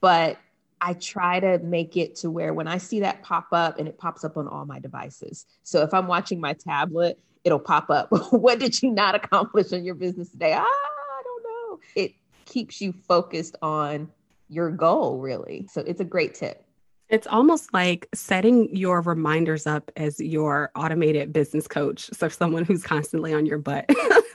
but 0.00 0.38
I 0.80 0.94
try 0.94 1.40
to 1.40 1.58
make 1.58 1.96
it 1.96 2.16
to 2.16 2.30
where 2.30 2.54
when 2.54 2.66
I 2.66 2.78
see 2.78 3.00
that 3.00 3.22
pop 3.22 3.48
up 3.52 3.78
and 3.78 3.86
it 3.86 3.98
pops 3.98 4.24
up 4.24 4.36
on 4.36 4.48
all 4.48 4.64
my 4.64 4.78
devices. 4.78 5.44
So 5.62 5.82
if 5.82 5.92
I'm 5.92 6.06
watching 6.06 6.40
my 6.40 6.54
tablet, 6.54 7.18
it'll 7.44 7.58
pop 7.58 7.90
up. 7.90 8.08
what 8.30 8.58
did 8.58 8.82
you 8.82 8.90
not 8.90 9.14
accomplish 9.14 9.72
in 9.72 9.84
your 9.84 9.94
business 9.94 10.30
today? 10.30 10.54
Ah, 10.54 10.64
I 10.64 11.22
don't 11.22 11.42
know. 11.42 11.78
It 11.96 12.12
keeps 12.46 12.80
you 12.80 12.92
focused 12.92 13.56
on 13.60 14.10
your 14.48 14.70
goal, 14.70 15.18
really. 15.18 15.66
So 15.70 15.82
it's 15.82 16.00
a 16.00 16.04
great 16.04 16.34
tip. 16.34 16.64
It's 17.10 17.26
almost 17.26 17.74
like 17.74 18.08
setting 18.14 18.74
your 18.74 19.00
reminders 19.00 19.66
up 19.66 19.90
as 19.96 20.20
your 20.20 20.70
automated 20.76 21.32
business 21.32 21.66
coach. 21.66 22.08
So, 22.12 22.28
someone 22.28 22.64
who's 22.64 22.84
constantly 22.84 23.34
on 23.34 23.46
your 23.46 23.58
butt. 23.58 23.90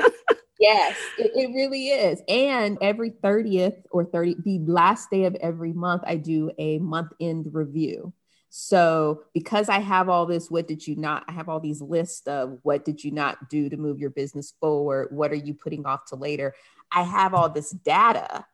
yes, 0.59 0.97
it, 1.17 1.31
it, 1.35 1.53
really 1.53 1.89
is. 1.89 2.21
And 2.27 2.77
every 2.81 3.11
30th 3.11 3.83
or 3.91 4.05
30, 4.05 4.35
the 4.43 4.59
last 4.59 5.09
day 5.09 5.25
of 5.25 5.35
every 5.35 5.73
month, 5.73 6.03
I 6.05 6.15
do 6.17 6.51
a 6.57 6.79
month 6.79 7.11
end 7.19 7.49
review. 7.53 8.13
So, 8.49 9.23
because 9.33 9.67
I 9.67 9.79
have 9.79 10.07
all 10.07 10.25
this, 10.25 10.49
what 10.49 10.67
did 10.67 10.87
you 10.87 10.95
not? 10.95 11.25
I 11.27 11.33
have 11.33 11.49
all 11.49 11.59
these 11.59 11.81
lists 11.81 12.25
of 12.25 12.57
what 12.63 12.85
did 12.85 13.03
you 13.03 13.11
not 13.11 13.49
do 13.49 13.69
to 13.69 13.75
move 13.75 13.99
your 13.99 14.11
business 14.11 14.53
forward? 14.61 15.09
What 15.11 15.31
are 15.31 15.35
you 15.35 15.53
putting 15.53 15.85
off 15.85 16.05
to 16.05 16.15
later? 16.15 16.55
I 16.89 17.03
have 17.03 17.33
all 17.33 17.49
this 17.49 17.71
data 17.71 18.45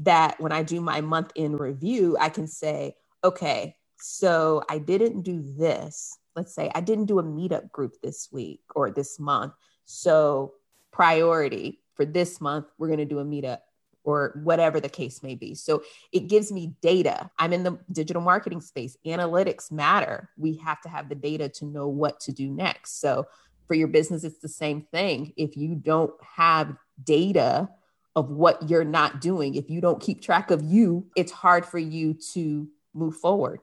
that 0.00 0.40
when 0.40 0.52
I 0.52 0.62
do 0.62 0.80
my 0.80 1.02
month 1.02 1.32
end 1.36 1.60
review, 1.60 2.16
I 2.18 2.30
can 2.30 2.46
say, 2.46 2.96
okay, 3.22 3.76
so 3.98 4.62
I 4.70 4.78
didn't 4.78 5.22
do 5.22 5.42
this. 5.42 6.16
Let's 6.34 6.54
say 6.54 6.70
I 6.74 6.80
didn't 6.80 7.06
do 7.06 7.18
a 7.18 7.22
meetup 7.22 7.70
group 7.70 7.96
this 8.02 8.28
week 8.32 8.62
or 8.74 8.90
this 8.90 9.20
month. 9.20 9.52
So, 9.84 10.54
priority 10.92 11.80
for 11.94 12.04
this 12.04 12.40
month, 12.40 12.66
we're 12.78 12.88
going 12.88 12.98
to 12.98 13.04
do 13.04 13.18
a 13.18 13.24
meetup 13.24 13.58
or 14.02 14.40
whatever 14.42 14.80
the 14.80 14.88
case 14.88 15.22
may 15.22 15.34
be. 15.34 15.54
So 15.54 15.82
it 16.10 16.28
gives 16.28 16.50
me 16.50 16.74
data. 16.80 17.30
I'm 17.38 17.52
in 17.52 17.62
the 17.62 17.78
digital 17.92 18.22
marketing 18.22 18.62
space. 18.62 18.96
Analytics 19.06 19.70
matter. 19.70 20.30
We 20.38 20.56
have 20.58 20.80
to 20.82 20.88
have 20.88 21.08
the 21.08 21.14
data 21.14 21.48
to 21.50 21.66
know 21.66 21.88
what 21.88 22.18
to 22.20 22.32
do 22.32 22.48
next. 22.48 23.00
So 23.00 23.26
for 23.68 23.74
your 23.74 23.88
business, 23.88 24.24
it's 24.24 24.38
the 24.38 24.48
same 24.48 24.82
thing. 24.90 25.34
If 25.36 25.56
you 25.56 25.74
don't 25.74 26.12
have 26.36 26.74
data 27.04 27.68
of 28.16 28.30
what 28.30 28.68
you're 28.68 28.84
not 28.84 29.20
doing. 29.20 29.54
If 29.54 29.70
you 29.70 29.80
don't 29.80 30.00
keep 30.00 30.20
track 30.20 30.50
of 30.50 30.62
you, 30.62 31.06
it's 31.16 31.32
hard 31.32 31.64
for 31.64 31.78
you 31.78 32.14
to 32.32 32.68
move 32.92 33.16
forward. 33.16 33.60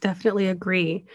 Definitely 0.00 0.48
agree. 0.48 1.06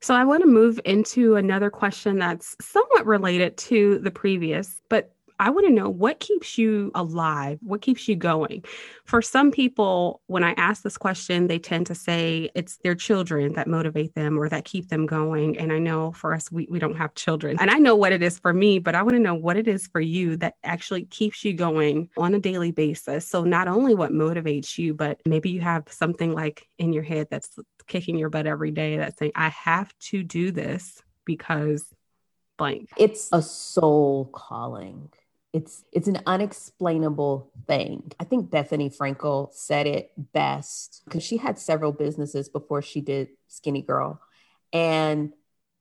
So, 0.00 0.14
I 0.14 0.24
want 0.24 0.42
to 0.42 0.48
move 0.48 0.80
into 0.84 1.36
another 1.36 1.70
question 1.70 2.18
that's 2.18 2.56
somewhat 2.60 2.91
related 3.06 3.56
to 3.58 3.98
the 3.98 4.10
previous, 4.10 4.80
but 4.88 5.12
I 5.42 5.50
want 5.50 5.66
to 5.66 5.72
know 5.72 5.90
what 5.90 6.20
keeps 6.20 6.56
you 6.56 6.92
alive? 6.94 7.58
What 7.62 7.82
keeps 7.82 8.06
you 8.06 8.14
going? 8.14 8.64
For 9.04 9.20
some 9.20 9.50
people, 9.50 10.20
when 10.28 10.44
I 10.44 10.52
ask 10.52 10.84
this 10.84 10.96
question, 10.96 11.48
they 11.48 11.58
tend 11.58 11.86
to 11.88 11.96
say 11.96 12.48
it's 12.54 12.76
their 12.84 12.94
children 12.94 13.54
that 13.54 13.66
motivate 13.66 14.14
them 14.14 14.38
or 14.38 14.48
that 14.48 14.64
keep 14.64 14.88
them 14.88 15.04
going. 15.04 15.58
And 15.58 15.72
I 15.72 15.80
know 15.80 16.12
for 16.12 16.32
us, 16.32 16.52
we, 16.52 16.68
we 16.70 16.78
don't 16.78 16.96
have 16.96 17.16
children. 17.16 17.56
And 17.58 17.72
I 17.72 17.78
know 17.78 17.96
what 17.96 18.12
it 18.12 18.22
is 18.22 18.38
for 18.38 18.52
me, 18.52 18.78
but 18.78 18.94
I 18.94 19.02
want 19.02 19.14
to 19.14 19.18
know 19.18 19.34
what 19.34 19.56
it 19.56 19.66
is 19.66 19.88
for 19.88 20.00
you 20.00 20.36
that 20.36 20.54
actually 20.62 21.06
keeps 21.06 21.44
you 21.44 21.54
going 21.54 22.08
on 22.16 22.34
a 22.34 22.38
daily 22.38 22.70
basis. 22.70 23.26
So, 23.26 23.42
not 23.42 23.66
only 23.66 23.96
what 23.96 24.12
motivates 24.12 24.78
you, 24.78 24.94
but 24.94 25.20
maybe 25.26 25.50
you 25.50 25.60
have 25.60 25.84
something 25.90 26.32
like 26.32 26.68
in 26.78 26.92
your 26.92 27.02
head 27.02 27.26
that's 27.32 27.50
kicking 27.88 28.16
your 28.16 28.30
butt 28.30 28.46
every 28.46 28.70
day 28.70 28.96
that's 28.96 29.18
saying, 29.18 29.32
I 29.34 29.48
have 29.48 29.92
to 30.10 30.22
do 30.22 30.52
this 30.52 31.02
because 31.24 31.84
blank. 32.62 32.90
It's 32.96 33.28
a 33.32 33.42
soul 33.42 34.30
calling 34.32 35.10
it's 35.52 35.84
it's 35.92 36.08
an 36.08 36.20
unexplainable 36.26 37.50
thing. 37.66 38.10
I 38.18 38.24
think 38.24 38.50
Bethenny 38.50 38.94
Frankel 38.94 39.52
said 39.52 39.86
it 39.86 40.12
best 40.32 41.02
because 41.04 41.22
she 41.22 41.36
had 41.36 41.58
several 41.58 41.92
businesses 41.92 42.48
before 42.48 42.80
she 42.80 43.00
did 43.00 43.28
Skinny 43.48 43.82
Girl. 43.82 44.20
And 44.72 45.32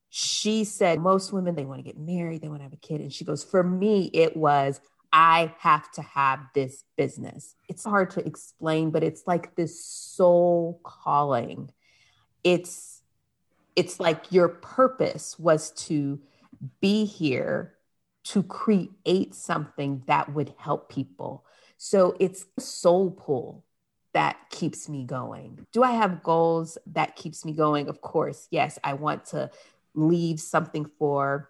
she 0.09 0.65
said 0.65 0.99
most 0.99 1.31
women 1.31 1.55
they 1.55 1.63
want 1.63 1.79
to 1.79 1.83
get 1.83 1.97
married, 1.97 2.41
they 2.41 2.49
want 2.49 2.59
to 2.59 2.63
have 2.63 2.73
a 2.73 2.77
kid. 2.77 2.99
And 2.99 3.13
she 3.13 3.23
goes, 3.23 3.45
For 3.45 3.63
me, 3.63 4.09
it 4.13 4.35
was 4.35 4.81
I 5.13 5.53
have 5.59 5.89
to 5.93 6.01
have 6.01 6.39
this 6.53 6.83
business. 6.97 7.55
It's 7.69 7.85
hard 7.85 8.11
to 8.11 8.25
explain, 8.25 8.91
but 8.91 9.03
it's 9.03 9.23
like 9.25 9.55
this 9.55 9.85
soul 9.85 10.81
calling. 10.83 11.71
It's 12.43 13.01
it's 13.77 14.01
like 14.01 14.33
your 14.33 14.49
purpose 14.49 15.39
was 15.39 15.71
to 15.71 16.19
be 16.79 17.05
here 17.05 17.75
to 18.23 18.43
create 18.43 19.33
something 19.33 20.03
that 20.07 20.33
would 20.33 20.53
help 20.57 20.89
people. 20.89 21.45
So 21.77 22.15
it's 22.19 22.45
soul 22.59 23.11
pull 23.11 23.65
that 24.13 24.37
keeps 24.49 24.89
me 24.89 25.05
going. 25.05 25.65
Do 25.71 25.83
I 25.83 25.91
have 25.91 26.21
goals 26.21 26.77
that 26.87 27.15
keeps 27.15 27.45
me 27.45 27.53
going? 27.53 27.89
Of 27.89 28.01
course, 28.01 28.47
yes. 28.51 28.77
I 28.83 28.93
want 28.93 29.25
to 29.27 29.49
leave 29.95 30.39
something 30.39 30.85
for 30.99 31.49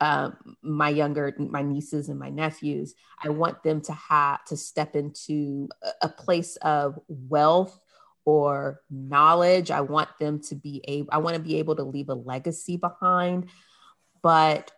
um, 0.00 0.36
my 0.62 0.90
younger, 0.90 1.34
my 1.38 1.62
nieces 1.62 2.08
and 2.08 2.18
my 2.18 2.30
nephews. 2.30 2.94
I 3.22 3.30
want 3.30 3.62
them 3.62 3.80
to 3.82 3.92
have 3.92 4.44
to 4.44 4.56
step 4.56 4.94
into 4.94 5.68
a 6.02 6.08
place 6.08 6.56
of 6.56 6.98
wealth 7.08 7.80
or 8.24 8.82
knowledge. 8.90 9.70
I 9.70 9.80
want 9.80 10.10
them 10.20 10.40
to 10.42 10.54
be 10.54 10.82
able. 10.86 11.08
I 11.10 11.18
want 11.18 11.36
to 11.36 11.42
be 11.42 11.56
able 11.56 11.74
to 11.76 11.82
leave 11.82 12.10
a 12.10 12.14
legacy 12.14 12.76
behind. 12.76 13.48
But 14.22 14.72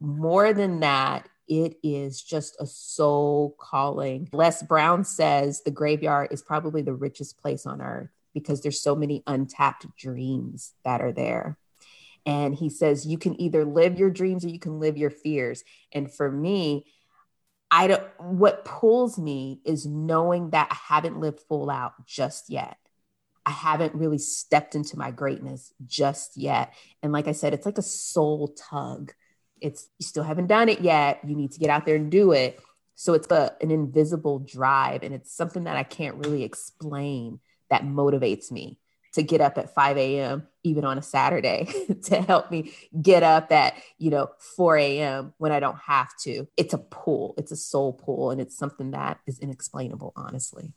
more 0.00 0.52
than 0.52 0.80
that, 0.80 1.28
it 1.48 1.78
is 1.82 2.22
just 2.22 2.56
a 2.60 2.66
soul 2.66 3.56
calling. 3.58 4.28
Les 4.32 4.62
Brown 4.62 5.04
says 5.04 5.62
the 5.62 5.70
graveyard 5.70 6.28
is 6.30 6.42
probably 6.42 6.82
the 6.82 6.94
richest 6.94 7.38
place 7.38 7.66
on 7.66 7.82
earth 7.82 8.10
because 8.32 8.62
there's 8.62 8.80
so 8.80 8.94
many 8.94 9.22
untapped 9.26 9.86
dreams 9.96 10.72
that 10.84 11.00
are 11.00 11.12
there. 11.12 11.58
And 12.24 12.54
he 12.54 12.70
says 12.70 13.06
you 13.06 13.18
can 13.18 13.40
either 13.40 13.64
live 13.64 13.98
your 13.98 14.10
dreams 14.10 14.44
or 14.44 14.48
you 14.48 14.60
can 14.60 14.78
live 14.78 14.96
your 14.96 15.10
fears. 15.10 15.64
And 15.92 16.12
for 16.12 16.30
me, 16.30 16.86
I 17.70 17.86
don't 17.86 18.02
what 18.18 18.64
pulls 18.64 19.18
me 19.18 19.60
is 19.64 19.86
knowing 19.86 20.50
that 20.50 20.68
I 20.70 20.94
haven't 20.94 21.20
lived 21.20 21.40
full 21.48 21.70
out 21.70 22.06
just 22.06 22.50
yet. 22.50 22.76
I 23.50 23.52
haven't 23.52 23.96
really 23.96 24.18
stepped 24.18 24.76
into 24.76 24.96
my 24.96 25.10
greatness 25.10 25.74
just 25.84 26.36
yet. 26.36 26.72
And 27.02 27.12
like 27.12 27.26
I 27.26 27.32
said, 27.32 27.52
it's 27.52 27.66
like 27.66 27.78
a 27.78 27.82
soul 27.82 28.54
tug. 28.56 29.12
It's 29.60 29.88
you 29.98 30.06
still 30.06 30.22
haven't 30.22 30.46
done 30.46 30.68
it 30.68 30.82
yet. 30.82 31.18
You 31.26 31.34
need 31.34 31.50
to 31.52 31.58
get 31.58 31.68
out 31.68 31.84
there 31.84 31.96
and 31.96 32.12
do 32.12 32.30
it. 32.30 32.60
So 32.94 33.12
it's 33.14 33.28
a, 33.28 33.56
an 33.60 33.72
invisible 33.72 34.38
drive, 34.38 35.02
and 35.02 35.12
it's 35.12 35.34
something 35.34 35.64
that 35.64 35.76
I 35.76 35.82
can't 35.82 36.24
really 36.24 36.44
explain 36.44 37.40
that 37.70 37.82
motivates 37.82 38.52
me 38.52 38.78
to 39.14 39.24
get 39.24 39.40
up 39.40 39.58
at 39.58 39.74
5 39.74 39.96
a.m. 39.96 40.46
even 40.62 40.84
on 40.84 40.96
a 40.96 41.02
Saturday 41.02 41.66
to 42.04 42.22
help 42.22 42.52
me 42.52 42.72
get 43.02 43.24
up 43.24 43.50
at, 43.50 43.74
you 43.98 44.10
know, 44.10 44.28
4 44.54 44.76
a.m. 44.76 45.34
when 45.38 45.50
I 45.50 45.58
don't 45.58 45.78
have 45.78 46.10
to. 46.20 46.46
It's 46.56 46.74
a 46.74 46.78
pull, 46.78 47.34
it's 47.36 47.50
a 47.50 47.56
soul 47.56 47.94
pull, 47.94 48.30
and 48.30 48.40
it's 48.40 48.56
something 48.56 48.92
that 48.92 49.18
is 49.26 49.40
inexplainable, 49.40 50.12
honestly. 50.14 50.72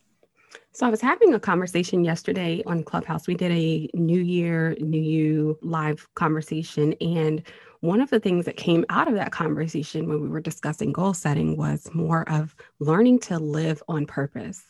So 0.74 0.88
I 0.88 0.90
was 0.90 1.02
having 1.02 1.34
a 1.34 1.40
conversation 1.40 2.04
yesterday 2.04 2.64
on 2.66 2.84
Clubhouse. 2.84 3.28
We 3.28 3.36
did 3.36 3.52
a 3.52 3.90
New 3.94 4.22
Year, 4.22 4.76
New 4.80 5.02
You 5.02 5.60
live 5.62 6.08
conversation. 6.16 6.94
And 7.02 7.44
one 7.82 8.02
of 8.02 8.10
the 8.10 8.20
things 8.20 8.46
that 8.46 8.58
came 8.58 8.86
out 8.90 9.08
of 9.08 9.16
that 9.16 9.32
conversation 9.32 10.08
when 10.08 10.22
we 10.22 10.30
were 10.30 10.42
discussing 10.42 10.94
goal 10.94 11.14
setting 11.14 11.58
was 11.58 11.90
more 11.94 12.28
of 12.30 12.56
learning 12.80 13.20
to 13.20 13.40
live 13.40 13.84
on 13.88 14.06
purpose. 14.06 14.64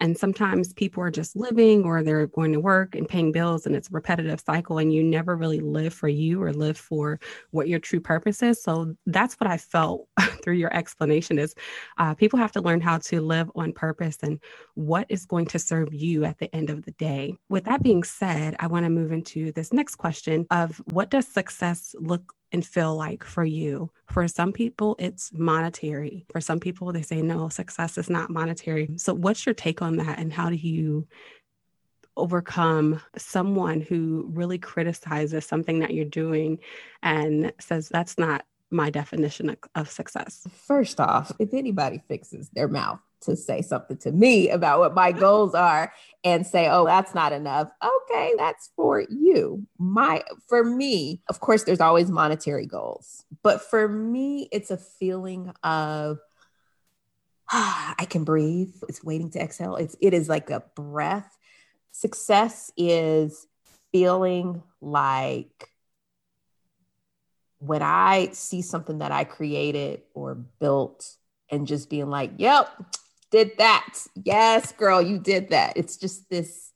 And 0.00 0.16
sometimes 0.16 0.72
people 0.72 1.02
are 1.02 1.10
just 1.10 1.34
living 1.34 1.84
or 1.84 2.02
they're 2.02 2.26
going 2.28 2.52
to 2.52 2.60
work 2.60 2.94
and 2.94 3.08
paying 3.08 3.32
bills 3.32 3.66
and 3.66 3.74
it's 3.74 3.88
a 3.88 3.92
repetitive 3.92 4.40
cycle 4.40 4.78
and 4.78 4.92
you 4.92 5.02
never 5.02 5.36
really 5.36 5.60
live 5.60 5.92
for 5.92 6.08
you 6.08 6.42
or 6.42 6.52
live 6.52 6.78
for 6.78 7.18
what 7.50 7.68
your 7.68 7.80
true 7.80 8.00
purpose 8.00 8.42
is. 8.42 8.62
So 8.62 8.94
that's 9.06 9.34
what 9.34 9.50
I 9.50 9.56
felt 9.56 10.08
through 10.42 10.54
your 10.54 10.74
explanation 10.74 11.38
is 11.38 11.54
uh, 11.98 12.14
people 12.14 12.38
have 12.38 12.52
to 12.52 12.60
learn 12.60 12.80
how 12.80 12.98
to 12.98 13.20
live 13.20 13.50
on 13.54 13.72
purpose 13.72 14.18
and 14.22 14.38
what 14.74 15.06
is 15.08 15.26
going 15.26 15.46
to 15.46 15.58
serve 15.58 15.92
you 15.92 16.24
at 16.24 16.38
the 16.38 16.54
end 16.54 16.70
of 16.70 16.84
the 16.84 16.92
day. 16.92 17.34
With 17.48 17.64
that 17.64 17.82
being 17.82 18.02
said, 18.02 18.56
I 18.60 18.66
want 18.66 18.84
to 18.84 18.90
move 18.90 19.12
into 19.12 19.52
this 19.52 19.72
next 19.72 19.96
question 19.96 20.46
of 20.50 20.80
what 20.92 21.10
does 21.10 21.26
success 21.26 21.94
look 21.98 22.34
and 22.52 22.64
feel 22.64 22.96
like 22.96 23.24
for 23.24 23.44
you. 23.44 23.90
For 24.06 24.26
some 24.28 24.52
people, 24.52 24.96
it's 24.98 25.30
monetary. 25.32 26.24
For 26.32 26.40
some 26.40 26.60
people, 26.60 26.92
they 26.92 27.02
say, 27.02 27.20
no, 27.22 27.48
success 27.48 27.98
is 27.98 28.08
not 28.08 28.30
monetary. 28.30 28.90
So, 28.96 29.14
what's 29.14 29.44
your 29.44 29.54
take 29.54 29.82
on 29.82 29.96
that? 29.96 30.18
And 30.18 30.32
how 30.32 30.48
do 30.48 30.56
you 30.56 31.06
overcome 32.16 33.00
someone 33.16 33.80
who 33.80 34.28
really 34.32 34.58
criticizes 34.58 35.46
something 35.46 35.80
that 35.80 35.94
you're 35.94 36.04
doing 36.04 36.58
and 37.02 37.52
says, 37.60 37.88
that's 37.88 38.18
not 38.18 38.44
my 38.70 38.90
definition 38.90 39.50
of, 39.50 39.56
of 39.74 39.90
success? 39.90 40.46
First 40.66 41.00
off, 41.00 41.32
if 41.38 41.54
anybody 41.54 42.02
fixes 42.08 42.48
their 42.50 42.68
mouth, 42.68 43.00
to 43.22 43.36
say 43.36 43.62
something 43.62 43.96
to 43.98 44.12
me 44.12 44.50
about 44.50 44.78
what 44.78 44.94
my 44.94 45.12
goals 45.12 45.54
are 45.54 45.92
and 46.24 46.46
say, 46.46 46.68
oh, 46.68 46.84
that's 46.84 47.14
not 47.14 47.32
enough. 47.32 47.70
Okay, 47.82 48.32
that's 48.36 48.70
for 48.76 49.00
you. 49.00 49.66
My 49.78 50.22
for 50.48 50.64
me, 50.64 51.22
of 51.28 51.40
course, 51.40 51.64
there's 51.64 51.80
always 51.80 52.10
monetary 52.10 52.66
goals, 52.66 53.24
but 53.42 53.62
for 53.62 53.88
me, 53.88 54.48
it's 54.52 54.70
a 54.70 54.76
feeling 54.76 55.52
of 55.62 56.18
ah, 57.50 57.94
I 57.98 58.04
can 58.04 58.24
breathe. 58.24 58.74
It's 58.88 59.02
waiting 59.02 59.30
to 59.30 59.40
exhale. 59.40 59.76
It's 59.76 59.96
it 60.00 60.14
is 60.14 60.28
like 60.28 60.50
a 60.50 60.62
breath. 60.74 61.36
Success 61.92 62.70
is 62.76 63.46
feeling 63.92 64.62
like 64.80 65.70
when 67.58 67.82
I 67.82 68.30
see 68.32 68.62
something 68.62 68.98
that 68.98 69.12
I 69.12 69.24
created 69.24 70.02
or 70.14 70.34
built 70.34 71.16
and 71.50 71.66
just 71.66 71.90
being 71.90 72.08
like, 72.08 72.32
yep, 72.36 72.68
did 73.30 73.52
that. 73.58 73.94
Yes, 74.14 74.72
girl, 74.72 75.02
you 75.02 75.18
did 75.18 75.50
that. 75.50 75.76
It's 75.76 75.96
just 75.96 76.28
this, 76.30 76.72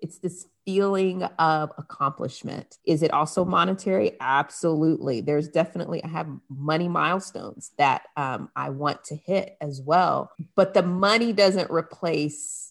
it's 0.00 0.18
this 0.18 0.46
feeling 0.64 1.22
of 1.22 1.72
accomplishment. 1.78 2.78
Is 2.84 3.02
it 3.02 3.12
also 3.12 3.44
monetary? 3.44 4.16
Absolutely. 4.20 5.20
There's 5.20 5.48
definitely, 5.48 6.02
I 6.02 6.08
have 6.08 6.28
money 6.48 6.88
milestones 6.88 7.70
that 7.78 8.02
um, 8.16 8.50
I 8.56 8.70
want 8.70 9.04
to 9.04 9.16
hit 9.16 9.56
as 9.60 9.80
well. 9.80 10.32
But 10.54 10.74
the 10.74 10.82
money 10.82 11.32
doesn't 11.32 11.70
replace 11.70 12.66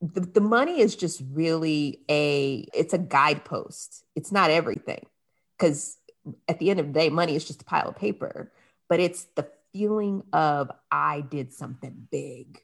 the, 0.00 0.20
the 0.20 0.40
money 0.40 0.80
is 0.80 0.94
just 0.94 1.22
really 1.32 2.00
a 2.08 2.66
it's 2.72 2.94
a 2.94 2.98
guidepost 2.98 4.04
it's 4.14 4.30
not 4.30 4.50
everything 4.50 5.04
because 5.56 5.96
at 6.46 6.58
the 6.58 6.70
end 6.70 6.78
of 6.78 6.86
the 6.86 6.92
day 6.92 7.08
money 7.08 7.34
is 7.34 7.44
just 7.44 7.62
a 7.62 7.64
pile 7.64 7.88
of 7.88 7.96
paper 7.96 8.52
but 8.88 9.00
it's 9.00 9.24
the 9.34 9.48
feeling 9.72 10.22
of 10.32 10.70
I 10.90 11.20
did 11.20 11.52
something 11.52 12.08
big. 12.10 12.60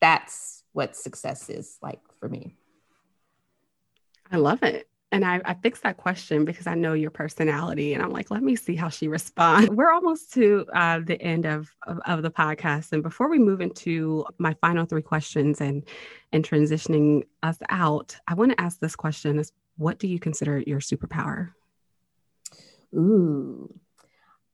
That's 0.00 0.62
what 0.72 0.96
success 0.96 1.48
is 1.48 1.78
like 1.82 2.00
for 2.18 2.28
me. 2.28 2.56
I 4.30 4.36
love 4.36 4.62
it. 4.62 4.88
And 5.12 5.26
I, 5.26 5.42
I 5.44 5.52
fixed 5.52 5.82
that 5.82 5.98
question 5.98 6.46
because 6.46 6.66
I 6.66 6.74
know 6.74 6.94
your 6.94 7.10
personality. 7.10 7.92
And 7.92 8.02
I'm 8.02 8.10
like, 8.10 8.30
let 8.30 8.42
me 8.42 8.56
see 8.56 8.74
how 8.74 8.88
she 8.88 9.08
responds. 9.08 9.68
We're 9.70 9.92
almost 9.92 10.32
to 10.32 10.64
uh, 10.72 11.00
the 11.04 11.20
end 11.20 11.44
of, 11.44 11.70
of, 11.86 12.00
of 12.06 12.22
the 12.22 12.30
podcast. 12.30 12.92
And 12.92 13.02
before 13.02 13.28
we 13.28 13.38
move 13.38 13.60
into 13.60 14.24
my 14.38 14.54
final 14.62 14.86
three 14.86 15.02
questions 15.02 15.60
and, 15.60 15.84
and 16.32 16.48
transitioning 16.48 17.24
us 17.42 17.58
out, 17.68 18.16
I 18.26 18.32
want 18.32 18.52
to 18.52 18.60
ask 18.60 18.80
this 18.80 18.96
question 18.96 19.38
is 19.38 19.52
what 19.76 19.98
do 19.98 20.08
you 20.08 20.18
consider 20.18 20.58
your 20.58 20.80
superpower? 20.80 21.50
Ooh, 22.94 23.72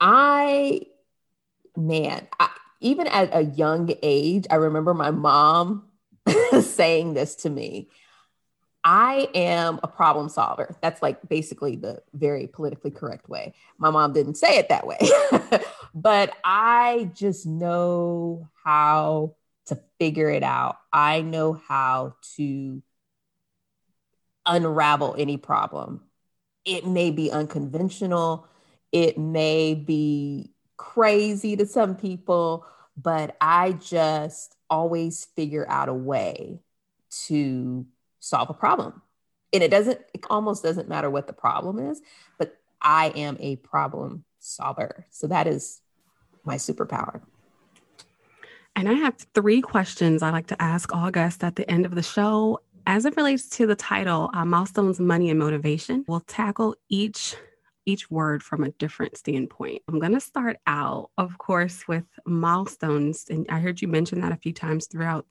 I 0.01 0.83
man, 1.79 2.27
I, 2.39 2.51
even 2.81 3.07
at 3.07 3.35
a 3.35 3.43
young 3.43 3.93
age, 4.03 4.47
I 4.51 4.57
remember 4.57 4.95
my 4.95 5.11
mom 5.11 5.89
saying 6.61 7.15
this 7.15 7.37
to 7.37 7.51
me. 7.51 7.89
I 8.85 9.29
am 9.35 9.81
a 9.83 9.89
problem 9.89 10.29
solver. 10.29 10.77
That's 10.81 11.03
like 11.03 11.29
basically 11.29 11.77
the 11.77 12.03
very 12.15 12.47
politically 12.47 12.91
correct 12.91 13.29
way. 13.29 13.55
My 13.77 13.91
mom 13.91 14.13
didn't 14.13 14.37
say 14.37 14.57
it 14.59 14.69
that 14.69 14.87
way, 14.87 14.99
but 15.95 16.33
I 16.45 17.11
just 17.15 17.45
know 17.45 18.49
how 18.65 19.35
to 19.67 19.79
figure 19.99 20.31
it 20.31 20.43
out. 20.43 20.79
I 20.93 21.21
know 21.21 21.53
how 21.53 22.15
to 22.37 22.83
unravel 24.47 25.17
any 25.19 25.37
problem. 25.37 26.03
It 26.65 26.87
may 26.87 27.11
be 27.11 27.31
unconventional, 27.31 28.47
it 28.93 29.19
may 29.19 29.75
be 29.75 30.53
crazy 30.79 31.57
to 31.57 31.67
some 31.67 31.95
people, 31.95 32.67
but 32.97 33.37
I 33.41 33.73
just 33.73 34.57
always 34.71 35.27
figure 35.37 35.67
out 35.69 35.91
a 35.91 35.95
way 35.95 36.61
to 37.27 37.87
solve 38.21 38.49
a 38.49 38.55
problem. 38.55 39.03
And 39.53 39.63
it 39.63 39.71
doesn't, 39.71 40.01
it 40.15 40.25
almost 40.31 40.63
doesn't 40.63 40.89
matter 40.89 41.11
what 41.11 41.27
the 41.27 41.33
problem 41.35 41.79
is, 41.79 42.01
but 42.39 42.57
I 42.81 43.09
am 43.11 43.37
a 43.41 43.57
problem 43.57 44.25
solver. 44.39 45.07
So 45.11 45.27
that 45.27 45.47
is 45.47 45.81
my 46.45 46.57
superpower. 46.57 47.21
And 48.77 48.89
I 48.89 48.93
have 48.95 49.17
three 49.35 49.61
questions 49.61 50.23
I 50.23 50.31
like 50.31 50.47
to 50.49 50.63
ask 50.63 50.95
all 50.95 51.11
guests 51.11 51.43
at 51.43 51.57
the 51.57 51.69
end 51.69 51.85
of 51.85 51.95
the 51.95 52.03
show. 52.03 52.61
As 52.87 53.05
it 53.05 53.17
relates 53.17 53.49
to 53.51 53.67
the 53.67 53.75
title, 53.75 54.31
uh, 54.33 54.45
Milestones, 54.45 55.01
Money, 55.01 55.31
and 55.31 55.39
Motivation, 55.39 56.05
we'll 56.07 56.21
tackle 56.21 56.77
each 56.89 57.37
each 57.89 58.11
word 58.11 58.43
from 58.43 58.65
a 58.65 58.71
different 58.73 59.17
standpoint. 59.17 59.81
I'm 59.89 59.99
going 59.99 60.13
to 60.13 60.21
start 60.21 60.59
out, 60.67 61.11
of 61.17 61.39
course, 61.39 61.89
with 61.89 62.05
milestones. 62.27 63.25
And 63.31 63.47
I 63.49 63.61
heard 63.61 63.81
you 63.81 63.89
mention 63.89 64.21
that 64.21 64.31
a 64.31 64.37
few 64.37 64.53
times 64.53 64.87
throughout 64.87 65.25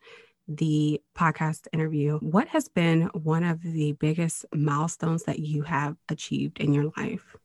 the 0.47 0.99
podcast 1.15 1.67
interview. 1.71 2.17
What 2.17 2.47
has 2.47 2.67
been 2.67 3.03
one 3.13 3.43
of 3.43 3.61
the 3.61 3.91
biggest 3.91 4.45
milestones 4.55 5.23
that 5.25 5.37
you 5.37 5.61
have 5.61 5.97
achieved 6.09 6.59
in 6.59 6.73
your 6.73 6.91
life? 6.97 7.35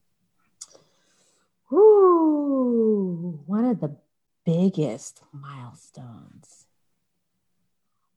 Ooh, 1.70 3.42
one 3.44 3.66
of 3.66 3.80
the 3.80 3.94
biggest 4.46 5.22
milestones. 5.30 6.66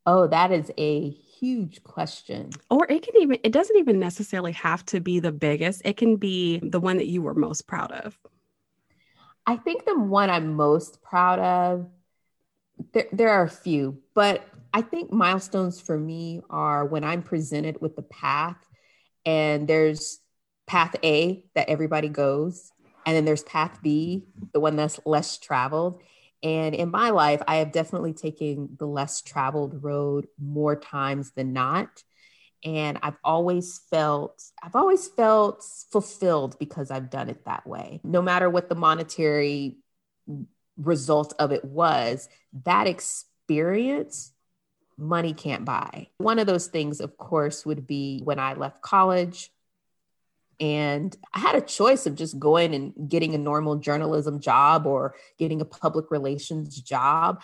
Oh, 0.05 0.27
that 0.27 0.53
is 0.53 0.71
a 0.77 1.17
huge 1.39 1.83
question. 1.83 2.51
Or 2.69 2.85
it 2.89 3.01
can 3.03 3.15
even, 3.21 3.39
it 3.43 3.51
doesn't 3.51 3.77
even 3.77 3.99
necessarily 3.99 4.53
have 4.53 4.85
to 4.87 4.99
be 4.99 5.19
the 5.19 5.31
biggest, 5.31 5.81
it 5.85 5.97
can 5.97 6.15
be 6.15 6.59
the 6.59 6.79
one 6.79 6.97
that 6.97 7.07
you 7.07 7.21
were 7.21 7.33
most 7.33 7.67
proud 7.67 7.91
of. 7.91 8.17
I 9.45 9.57
think 9.57 9.85
the 9.85 9.99
one 9.99 10.29
I'm 10.29 10.55
most 10.55 11.01
proud 11.01 11.39
of, 11.39 11.87
there, 12.93 13.07
there 13.11 13.29
are 13.29 13.43
a 13.43 13.49
few, 13.49 14.01
but 14.13 14.47
I 14.73 14.81
think 14.81 15.11
milestones 15.11 15.79
for 15.79 15.97
me 15.97 16.41
are 16.49 16.85
when 16.85 17.03
I'm 17.03 17.21
presented 17.21 17.79
with 17.79 17.95
the 17.95 18.01
path 18.01 18.57
and 19.25 19.67
there's 19.67 20.19
path 20.67 20.95
A 21.03 21.45
that 21.53 21.69
everybody 21.69 22.09
goes, 22.09 22.71
and 23.05 23.15
then 23.15 23.25
there's 23.25 23.43
path 23.43 23.79
B, 23.83 24.25
the 24.51 24.59
one 24.59 24.75
that's 24.75 24.99
less 25.05 25.37
traveled. 25.37 26.01
And 26.45 26.75
in 26.75 26.91
my 26.91 27.09
life, 27.09 27.41
I 27.47 27.55
have 27.55 27.71
definitely 27.71 28.13
taken 28.13 28.75
the 28.77 28.85
less 28.85 29.21
traveled 29.21 29.83
road 29.83 30.27
more 30.39 30.75
times 30.75 31.31
than 31.31 31.53
not. 31.53 32.03
And 32.63 32.99
I've 33.01 33.17
always 33.23 33.81
felt, 33.89 34.43
I've 34.61 34.75
always 34.75 35.07
felt 35.07 35.65
fulfilled 35.91 36.57
because 36.59 36.91
I've 36.91 37.09
done 37.09 37.29
it 37.29 37.45
that 37.45 37.65
way. 37.65 37.99
No 38.03 38.21
matter 38.21 38.47
what 38.47 38.69
the 38.69 38.75
monetary 38.75 39.77
result 40.77 41.33
of 41.39 41.51
it 41.51 41.65
was, 41.65 42.29
that 42.63 42.85
experience 42.85 44.31
money 44.99 45.33
can't 45.33 45.65
buy. 45.65 46.09
One 46.19 46.37
of 46.37 46.45
those 46.45 46.67
things, 46.67 46.99
of 47.01 47.17
course, 47.17 47.65
would 47.65 47.87
be 47.87 48.21
when 48.23 48.37
I 48.37 48.53
left 48.53 48.83
college 48.83 49.49
and 50.59 51.15
I 51.33 51.39
had 51.39 51.55
a 51.55 51.61
choice 51.61 52.05
of 52.05 52.15
just 52.15 52.39
going 52.39 52.73
and 52.73 52.93
getting 53.09 53.35
a 53.35 53.39
normal 53.39 53.75
journalism 53.77 54.39
job 54.39 54.85
or 54.85 55.15
getting 55.37 55.61
a 55.61 55.65
public 55.65 56.11
relations 56.11 56.81
job. 56.81 57.41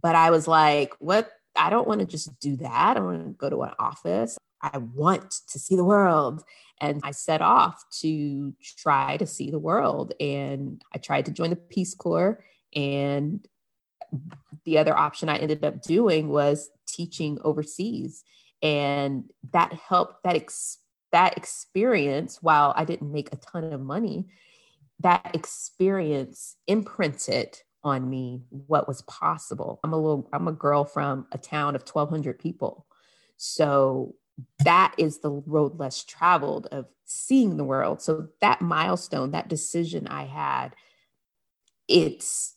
But 0.00 0.14
I 0.14 0.30
was 0.30 0.46
like, 0.46 0.94
what? 0.98 1.30
I 1.56 1.70
don't 1.70 1.88
want 1.88 2.00
to 2.00 2.06
just 2.06 2.38
do 2.38 2.56
that. 2.56 2.96
I 2.96 3.00
want 3.00 3.24
to 3.24 3.32
go 3.32 3.48
to 3.48 3.62
an 3.62 3.72
office. 3.78 4.36
I 4.60 4.78
want 4.78 5.34
to 5.48 5.58
see 5.58 5.74
the 5.74 5.84
world. 5.84 6.44
And 6.80 7.00
I 7.02 7.12
set 7.12 7.40
off 7.40 7.82
to 8.00 8.54
try 8.60 9.16
to 9.16 9.26
see 9.26 9.50
the 9.50 9.58
world. 9.58 10.12
And 10.20 10.82
I 10.94 10.98
tried 10.98 11.26
to 11.26 11.32
join 11.32 11.50
the 11.50 11.56
Peace 11.56 11.94
Corps. 11.94 12.44
And 12.74 13.46
the 14.64 14.78
other 14.78 14.96
option 14.96 15.28
I 15.28 15.38
ended 15.38 15.64
up 15.64 15.82
doing 15.82 16.28
was 16.28 16.70
teaching 16.86 17.38
overseas. 17.42 18.22
And 18.62 19.24
that 19.52 19.72
helped, 19.72 20.24
that 20.24 20.36
experience 20.36 20.82
that 21.16 21.38
experience, 21.38 22.42
while 22.42 22.74
I 22.76 22.84
didn't 22.84 23.10
make 23.10 23.32
a 23.32 23.36
ton 23.36 23.72
of 23.72 23.80
money, 23.80 24.26
that 25.00 25.30
experience 25.32 26.56
imprinted 26.66 27.58
on 27.82 28.10
me 28.10 28.42
what 28.50 28.86
was 28.86 29.00
possible. 29.00 29.80
I'm 29.82 29.94
a 29.94 29.96
little, 29.96 30.28
I'm 30.34 30.46
a 30.46 30.52
girl 30.52 30.84
from 30.84 31.26
a 31.32 31.38
town 31.38 31.74
of 31.74 31.88
1,200 31.88 32.38
people. 32.38 32.84
So 33.38 34.14
that 34.62 34.94
is 34.98 35.20
the 35.20 35.30
road 35.30 35.78
less 35.78 36.04
traveled 36.04 36.66
of 36.66 36.84
seeing 37.06 37.56
the 37.56 37.64
world. 37.64 38.02
So 38.02 38.28
that 38.42 38.60
milestone, 38.60 39.30
that 39.30 39.48
decision 39.48 40.06
I 40.08 40.24
had, 40.24 40.76
it's 41.88 42.56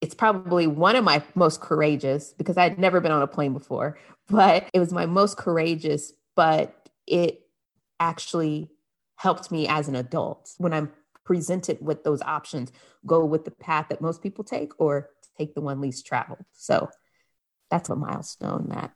it's 0.00 0.16
probably 0.16 0.66
one 0.66 0.96
of 0.96 1.04
my 1.04 1.22
most 1.36 1.60
courageous 1.60 2.34
because 2.36 2.58
I'd 2.58 2.76
never 2.76 3.00
been 3.00 3.12
on 3.12 3.22
a 3.22 3.26
plane 3.28 3.52
before, 3.52 3.98
but 4.28 4.68
it 4.72 4.80
was 4.80 4.92
my 4.92 5.06
most 5.06 5.36
courageous, 5.36 6.12
but 6.34 6.85
it 7.06 7.40
actually 8.00 8.70
helped 9.16 9.50
me 9.50 9.66
as 9.66 9.88
an 9.88 9.94
adult 9.94 10.50
when 10.58 10.72
I'm 10.72 10.92
presented 11.24 11.78
with 11.80 12.04
those 12.04 12.22
options 12.22 12.70
go 13.04 13.24
with 13.24 13.44
the 13.44 13.50
path 13.50 13.86
that 13.88 14.00
most 14.00 14.22
people 14.22 14.44
take 14.44 14.72
or 14.78 15.10
take 15.36 15.54
the 15.54 15.60
one 15.60 15.80
least 15.80 16.06
traveled. 16.06 16.44
So 16.52 16.88
that's 17.70 17.88
a 17.88 17.96
milestone 17.96 18.68
that 18.70 18.92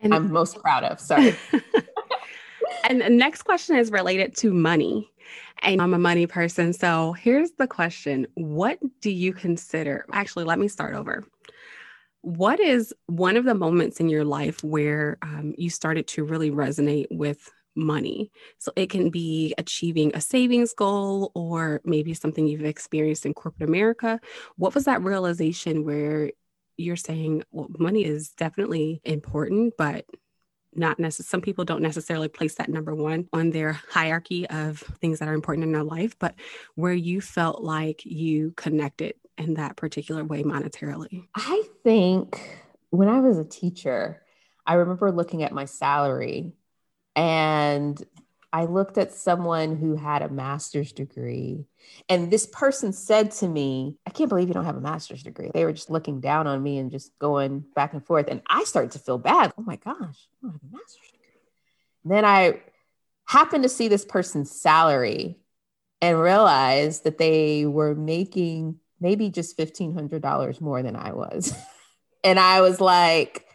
and, 0.00 0.14
I'm 0.14 0.32
most 0.32 0.60
proud 0.60 0.84
of. 0.84 1.00
Sorry. 1.00 1.36
and 2.88 3.00
the 3.00 3.10
next 3.10 3.42
question 3.42 3.76
is 3.76 3.90
related 3.90 4.36
to 4.38 4.52
money. 4.52 5.10
And 5.60 5.82
I'm 5.82 5.92
a 5.92 5.98
money 5.98 6.26
person. 6.26 6.72
So 6.72 7.12
here's 7.14 7.50
the 7.52 7.66
question 7.66 8.26
What 8.34 8.78
do 9.00 9.10
you 9.10 9.32
consider? 9.32 10.06
Actually, 10.12 10.44
let 10.44 10.58
me 10.58 10.68
start 10.68 10.94
over 10.94 11.24
what 12.22 12.60
is 12.60 12.92
one 13.06 13.36
of 13.36 13.44
the 13.44 13.54
moments 13.54 14.00
in 14.00 14.08
your 14.08 14.24
life 14.24 14.62
where 14.64 15.18
um, 15.22 15.54
you 15.56 15.70
started 15.70 16.06
to 16.08 16.24
really 16.24 16.50
resonate 16.50 17.06
with 17.10 17.50
money? 17.76 18.30
So 18.58 18.72
it 18.76 18.90
can 18.90 19.10
be 19.10 19.54
achieving 19.56 20.12
a 20.14 20.20
savings 20.20 20.74
goal 20.74 21.30
or 21.34 21.80
maybe 21.84 22.14
something 22.14 22.46
you've 22.46 22.64
experienced 22.64 23.24
in 23.24 23.34
corporate 23.34 23.68
America. 23.68 24.20
What 24.56 24.74
was 24.74 24.84
that 24.84 25.02
realization 25.02 25.84
where 25.84 26.32
you're 26.76 26.96
saying, 26.96 27.44
well, 27.50 27.68
money 27.78 28.04
is 28.04 28.30
definitely 28.30 29.00
important, 29.04 29.74
but 29.78 30.04
not 30.74 30.98
necessarily 30.98 31.28
some 31.28 31.40
people 31.40 31.64
don't 31.64 31.82
necessarily 31.82 32.28
place 32.28 32.54
that 32.56 32.68
number 32.68 32.94
one 32.94 33.28
on 33.32 33.50
their 33.50 33.72
hierarchy 33.72 34.46
of 34.48 34.78
things 35.00 35.18
that 35.18 35.28
are 35.28 35.34
important 35.34 35.64
in 35.64 35.72
their 35.72 35.82
life 35.82 36.18
but 36.18 36.34
where 36.74 36.92
you 36.92 37.20
felt 37.20 37.62
like 37.62 38.04
you 38.04 38.52
connected 38.56 39.14
in 39.38 39.54
that 39.54 39.76
particular 39.76 40.24
way 40.24 40.42
monetarily? 40.42 41.26
I 41.34 41.62
think 41.84 42.40
when 42.90 43.08
I 43.08 43.20
was 43.20 43.38
a 43.38 43.44
teacher, 43.44 44.22
I 44.66 44.74
remember 44.74 45.10
looking 45.10 45.42
at 45.42 45.52
my 45.52 45.64
salary 45.64 46.52
and 47.16 48.02
I 48.52 48.64
looked 48.64 48.96
at 48.96 49.12
someone 49.12 49.76
who 49.76 49.94
had 49.94 50.22
a 50.22 50.28
master's 50.28 50.92
degree. 50.92 51.66
And 52.08 52.30
this 52.30 52.46
person 52.46 52.92
said 52.92 53.30
to 53.32 53.48
me, 53.48 53.96
I 54.06 54.10
can't 54.10 54.28
believe 54.28 54.48
you 54.48 54.54
don't 54.54 54.64
have 54.64 54.76
a 54.76 54.80
master's 54.80 55.22
degree. 55.22 55.50
They 55.52 55.64
were 55.64 55.72
just 55.72 55.90
looking 55.90 56.20
down 56.20 56.46
on 56.46 56.62
me 56.62 56.78
and 56.78 56.90
just 56.90 57.18
going 57.18 57.64
back 57.74 57.92
and 57.92 58.04
forth. 58.04 58.26
And 58.28 58.40
I 58.48 58.64
started 58.64 58.92
to 58.92 58.98
feel 58.98 59.18
bad. 59.18 59.52
Oh 59.58 59.62
my 59.62 59.76
gosh, 59.76 59.96
I 59.98 60.42
don't 60.42 60.52
have 60.52 60.62
a 60.62 60.72
master's 60.72 61.10
degree. 61.12 61.40
And 62.04 62.12
then 62.12 62.24
I 62.24 62.60
happened 63.26 63.64
to 63.64 63.68
see 63.68 63.88
this 63.88 64.06
person's 64.06 64.50
salary 64.50 65.36
and 66.00 66.18
realized 66.18 67.04
that 67.04 67.18
they 67.18 67.66
were 67.66 67.94
making 67.94 68.76
maybe 69.00 69.30
just 69.30 69.56
$1,500 69.56 70.60
more 70.60 70.82
than 70.82 70.96
I 70.96 71.12
was. 71.12 71.54
and 72.24 72.38
I 72.38 72.60
was 72.60 72.80
like, 72.80 73.46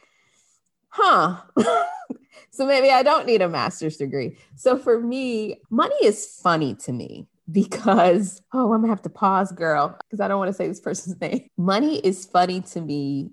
huh. 0.90 1.42
so 2.52 2.66
maybe 2.66 2.90
I 2.90 3.04
don't 3.04 3.26
need 3.26 3.42
a 3.42 3.50
master's 3.50 3.98
degree. 3.98 4.38
So 4.56 4.78
for 4.78 5.00
me, 5.00 5.62
money 5.70 5.96
is 6.04 6.40
funny 6.42 6.76
to 6.76 6.92
me 6.92 7.28
because, 7.52 8.42
oh, 8.54 8.74
I'm 8.74 8.82
gonna 8.82 8.90
have 8.90 9.02
to 9.04 9.10
pause, 9.10 9.52
girl, 9.52 9.98
because 10.06 10.22
I 10.22 10.28
don't 10.28 10.40
want 10.40 10.50
to 10.50 10.54
say 10.54 10.68
this 10.68 10.80
person's 10.80 11.20
name. 11.22 11.48
Money 11.58 12.00
is 12.00 12.26
funny 12.26 12.62
to 12.62 12.82
me 12.82 13.32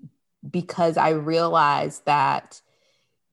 because 0.49 0.97
I 0.97 1.09
realize 1.09 1.99
that 2.05 2.61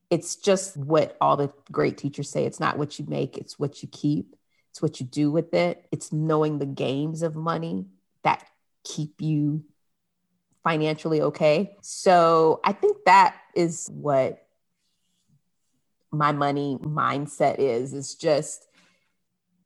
it's 0.09 0.35
just 0.35 0.77
what 0.77 1.17
all 1.21 1.37
the 1.37 1.51
great 1.71 1.97
teachers 1.97 2.29
say 2.29 2.45
it's 2.45 2.59
not 2.59 2.77
what 2.77 2.97
you 2.97 3.05
make, 3.07 3.37
it's 3.37 3.59
what 3.59 3.83
you 3.83 3.89
keep. 3.89 4.35
It's 4.71 4.81
what 4.81 4.99
you 4.99 5.05
do 5.05 5.31
with 5.31 5.53
it. 5.53 5.87
It's 5.91 6.13
knowing 6.13 6.59
the 6.59 6.65
games 6.65 7.21
of 7.21 7.35
money 7.35 7.87
that 8.23 8.45
keep 8.83 9.21
you 9.21 9.63
financially 10.63 11.21
okay. 11.21 11.77
So 11.81 12.59
I 12.63 12.73
think 12.73 12.97
that 13.05 13.35
is 13.55 13.89
what 13.91 14.45
my 16.11 16.31
money 16.31 16.77
mindset 16.81 17.59
is. 17.59 17.93
It's 17.93 18.15
just, 18.15 18.67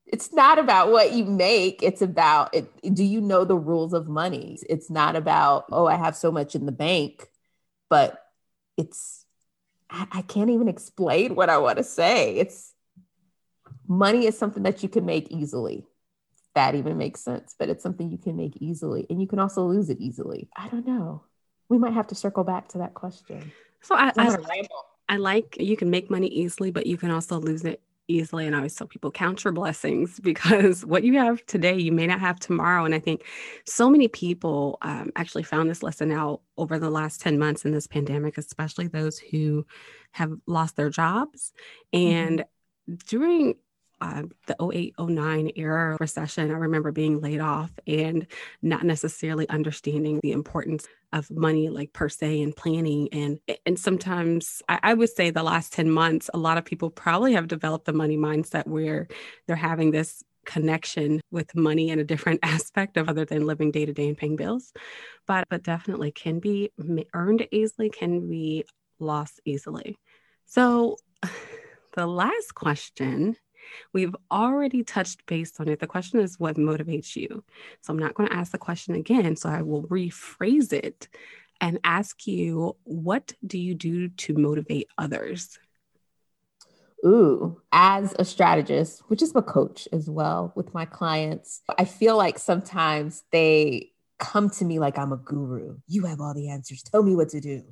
it's 0.05 0.33
not 0.33 0.59
about 0.59 0.91
what 0.91 1.13
you 1.13 1.25
make. 1.25 1.81
It's 1.81 2.01
about 2.01 2.53
it. 2.53 2.93
Do 2.93 3.03
you 3.03 3.21
know 3.21 3.45
the 3.45 3.57
rules 3.57 3.93
of 3.93 4.07
money? 4.07 4.59
It's 4.69 4.89
not 4.89 5.15
about, 5.15 5.65
oh, 5.71 5.87
I 5.87 5.95
have 5.95 6.15
so 6.15 6.31
much 6.31 6.55
in 6.55 6.65
the 6.65 6.71
bank, 6.71 7.27
but 7.89 8.19
it's, 8.77 9.25
I, 9.89 10.07
I 10.11 10.21
can't 10.21 10.49
even 10.49 10.67
explain 10.67 11.35
what 11.35 11.49
I 11.49 11.57
want 11.57 11.77
to 11.77 11.83
say. 11.83 12.35
It's 12.35 12.73
money 13.87 14.25
is 14.25 14.37
something 14.37 14.63
that 14.63 14.83
you 14.83 14.89
can 14.89 15.05
make 15.05 15.31
easily 15.31 15.85
that 16.55 16.75
even 16.75 16.97
makes 16.97 17.21
sense, 17.21 17.55
but 17.57 17.69
it's 17.69 17.83
something 17.83 18.09
you 18.09 18.17
can 18.17 18.35
make 18.35 18.57
easily 18.57 19.05
and 19.09 19.21
you 19.21 19.27
can 19.27 19.39
also 19.39 19.65
lose 19.65 19.89
it 19.89 19.99
easily. 19.99 20.49
I 20.55 20.67
don't 20.67 20.85
know. 20.85 21.23
We 21.69 21.77
might 21.77 21.93
have 21.93 22.07
to 22.07 22.15
circle 22.15 22.43
back 22.43 22.67
to 22.69 22.79
that 22.79 22.93
question. 22.93 23.51
So 23.81 23.95
I, 23.95 24.11
I, 24.17 24.37
I 25.09 25.17
like 25.17 25.57
you 25.59 25.75
can 25.75 25.89
make 25.89 26.09
money 26.09 26.27
easily, 26.27 26.71
but 26.71 26.85
you 26.85 26.97
can 26.97 27.11
also 27.11 27.39
lose 27.39 27.63
it 27.65 27.81
easily. 28.07 28.45
And 28.45 28.55
I 28.55 28.59
always 28.59 28.75
tell 28.75 28.87
people 28.87 29.11
count 29.11 29.43
your 29.43 29.53
blessings 29.53 30.19
because 30.23 30.85
what 30.85 31.03
you 31.03 31.17
have 31.17 31.45
today, 31.45 31.77
you 31.77 31.91
may 31.91 32.07
not 32.07 32.19
have 32.19 32.39
tomorrow. 32.39 32.85
And 32.85 32.93
I 32.93 32.99
think 32.99 33.23
so 33.65 33.89
many 33.89 34.07
people 34.07 34.77
um, 34.81 35.11
actually 35.15 35.43
found 35.43 35.69
this 35.69 35.83
lesson 35.83 36.11
out 36.11 36.41
over 36.57 36.79
the 36.79 36.89
last 36.89 37.21
10 37.21 37.39
months 37.39 37.65
in 37.65 37.71
this 37.71 37.87
pandemic, 37.87 38.37
especially 38.37 38.87
those 38.87 39.17
who 39.17 39.65
have 40.11 40.33
lost 40.45 40.75
their 40.75 40.89
jobs. 40.89 41.53
Mm-hmm. 41.93 42.15
And 42.15 42.39
mm-hmm. 42.39 42.95
during 43.07 43.55
uh, 44.01 44.23
the 44.47 44.55
08 44.73 44.95
09 44.99 45.51
era 45.55 45.97
recession, 45.99 46.51
I 46.51 46.55
remember 46.55 46.91
being 46.91 47.21
laid 47.21 47.39
off 47.39 47.71
and 47.87 48.27
not 48.61 48.83
necessarily 48.83 49.47
understanding 49.49 50.19
the 50.21 50.31
importance 50.31 50.87
of 51.13 51.29
money, 51.31 51.69
like 51.69 51.93
per 51.93 52.09
se, 52.09 52.41
and 52.41 52.55
planning. 52.55 53.07
And 53.11 53.39
and 53.65 53.79
sometimes 53.79 54.61
I, 54.67 54.79
I 54.83 54.93
would 54.93 55.09
say 55.09 55.29
the 55.29 55.43
last 55.43 55.73
10 55.73 55.89
months, 55.89 56.29
a 56.33 56.37
lot 56.37 56.57
of 56.57 56.65
people 56.65 56.89
probably 56.89 57.33
have 57.33 57.47
developed 57.47 57.85
the 57.85 57.93
money 57.93 58.17
mindset 58.17 58.67
where 58.67 59.07
they're 59.47 59.55
having 59.55 59.91
this 59.91 60.23
connection 60.45 61.21
with 61.31 61.55
money 61.55 61.89
in 61.89 61.99
a 61.99 62.03
different 62.03 62.39
aspect 62.43 62.97
of 62.97 63.09
other 63.09 63.25
than 63.25 63.45
living 63.45 63.71
day 63.71 63.85
to 63.85 63.93
day 63.93 64.07
and 64.07 64.17
paying 64.17 64.35
bills 64.35 64.73
but 65.25 65.47
but 65.49 65.63
definitely 65.63 66.11
can 66.11 66.39
be 66.39 66.69
earned 67.13 67.47
easily 67.51 67.89
can 67.89 68.29
be 68.29 68.65
lost 68.99 69.39
easily 69.45 69.97
so 70.45 70.97
the 71.95 72.05
last 72.05 72.53
question 72.53 73.35
We've 73.93 74.15
already 74.31 74.83
touched 74.83 75.25
base 75.25 75.59
on 75.59 75.67
it. 75.67 75.79
The 75.79 75.87
question 75.87 76.19
is 76.19 76.39
what 76.39 76.55
motivates 76.55 77.15
you? 77.15 77.43
So 77.81 77.93
I'm 77.93 77.99
not 77.99 78.13
going 78.13 78.29
to 78.29 78.35
ask 78.35 78.51
the 78.51 78.57
question 78.57 78.95
again. 78.95 79.35
So 79.35 79.49
I 79.49 79.61
will 79.61 79.83
rephrase 79.83 80.73
it 80.73 81.07
and 81.61 81.79
ask 81.83 82.27
you 82.27 82.75
what 82.83 83.33
do 83.45 83.57
you 83.57 83.75
do 83.75 84.09
to 84.09 84.33
motivate 84.33 84.87
others? 84.97 85.57
Ooh, 87.05 87.61
as 87.71 88.15
a 88.17 88.23
strategist, 88.23 89.01
which 89.07 89.21
is 89.21 89.33
a 89.35 89.41
coach 89.41 89.89
as 89.91 90.09
well 90.09 90.53
with 90.55 90.73
my 90.73 90.85
clients, 90.85 91.61
I 91.77 91.83
feel 91.83 92.15
like 92.15 92.39
sometimes 92.39 93.23
they 93.31 93.91
come 94.19 94.49
to 94.51 94.65
me 94.65 94.79
like 94.79 94.97
I'm 94.97 95.11
a 95.11 95.17
guru. 95.17 95.77
You 95.87 96.05
have 96.05 96.21
all 96.21 96.33
the 96.33 96.49
answers. 96.49 96.81
Tell 96.81 97.03
me 97.03 97.15
what 97.15 97.29
to 97.29 97.41
do. 97.41 97.63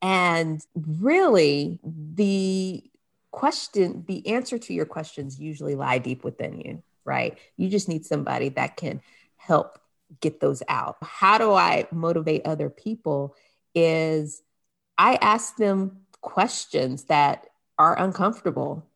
And 0.00 0.60
really, 0.74 1.78
the 1.84 2.82
question, 3.32 4.04
the 4.06 4.26
answer 4.28 4.58
to 4.58 4.72
your 4.72 4.86
questions 4.86 5.40
usually 5.40 5.74
lie 5.74 5.98
deep 5.98 6.22
within 6.22 6.60
you, 6.60 6.82
right? 7.04 7.36
You 7.56 7.68
just 7.68 7.88
need 7.88 8.06
somebody 8.06 8.50
that 8.50 8.76
can 8.76 9.02
help 9.36 9.80
get 10.20 10.38
those 10.38 10.62
out. 10.68 10.98
How 11.02 11.38
do 11.38 11.52
I 11.52 11.88
motivate 11.90 12.46
other 12.46 12.70
people? 12.70 13.34
is 13.74 14.42
I 14.98 15.18
ask 15.20 15.56
them 15.56 16.02
questions 16.20 17.04
that 17.04 17.46
are 17.78 17.98
uncomfortable. 17.98 18.86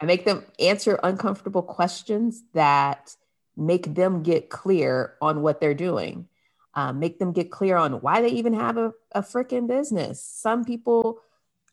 I 0.00 0.06
make 0.06 0.24
them 0.24 0.44
answer 0.58 0.98
uncomfortable 1.02 1.62
questions 1.62 2.42
that 2.54 3.14
make 3.56 3.94
them 3.94 4.22
get 4.22 4.50
clear 4.50 5.14
on 5.20 5.42
what 5.42 5.60
they're 5.60 5.74
doing, 5.74 6.28
uh, 6.74 6.92
make 6.92 7.18
them 7.18 7.32
get 7.32 7.50
clear 7.50 7.76
on 7.76 8.00
why 8.00 8.22
they 8.22 8.30
even 8.30 8.54
have 8.54 8.78
a, 8.78 8.92
a 9.12 9.20
freaking 9.20 9.68
business. 9.68 10.22
Some 10.22 10.64
people 10.64 11.20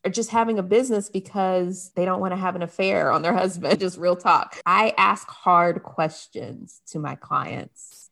are 0.04 0.10
just 0.10 0.30
having 0.30 0.58
a 0.58 0.62
business 0.62 1.08
because 1.08 1.90
they 1.94 2.04
don't 2.04 2.20
want 2.20 2.32
to 2.32 2.40
have 2.40 2.56
an 2.56 2.62
affair 2.62 3.10
on 3.10 3.22
their 3.22 3.34
husband, 3.36 3.80
just 3.80 3.98
real 3.98 4.16
talk. 4.16 4.56
I 4.66 4.94
ask 4.96 5.28
hard 5.28 5.82
questions 5.82 6.80
to 6.88 6.98
my 6.98 7.14
clients, 7.14 8.10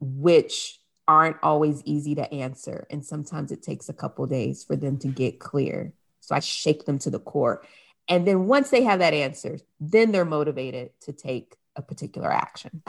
which 0.00 0.80
aren't 1.08 1.36
always 1.42 1.82
easy 1.84 2.16
to 2.16 2.32
answer. 2.34 2.86
And 2.90 3.04
sometimes 3.04 3.52
it 3.52 3.62
takes 3.62 3.88
a 3.88 3.94
couple 3.94 4.26
days 4.26 4.64
for 4.64 4.74
them 4.74 4.98
to 4.98 5.08
get 5.08 5.38
clear. 5.38 5.92
So 6.20 6.34
I 6.34 6.40
shake 6.40 6.84
them 6.84 6.98
to 7.00 7.10
the 7.10 7.20
core. 7.20 7.62
And 8.08 8.26
then 8.26 8.46
once 8.46 8.70
they 8.70 8.82
have 8.84 8.98
that 9.00 9.14
answer, 9.14 9.58
then 9.80 10.12
they're 10.12 10.24
motivated 10.24 10.90
to 11.02 11.12
take 11.12 11.56
a 11.76 11.82
particular 11.82 12.32
action. 12.32 12.82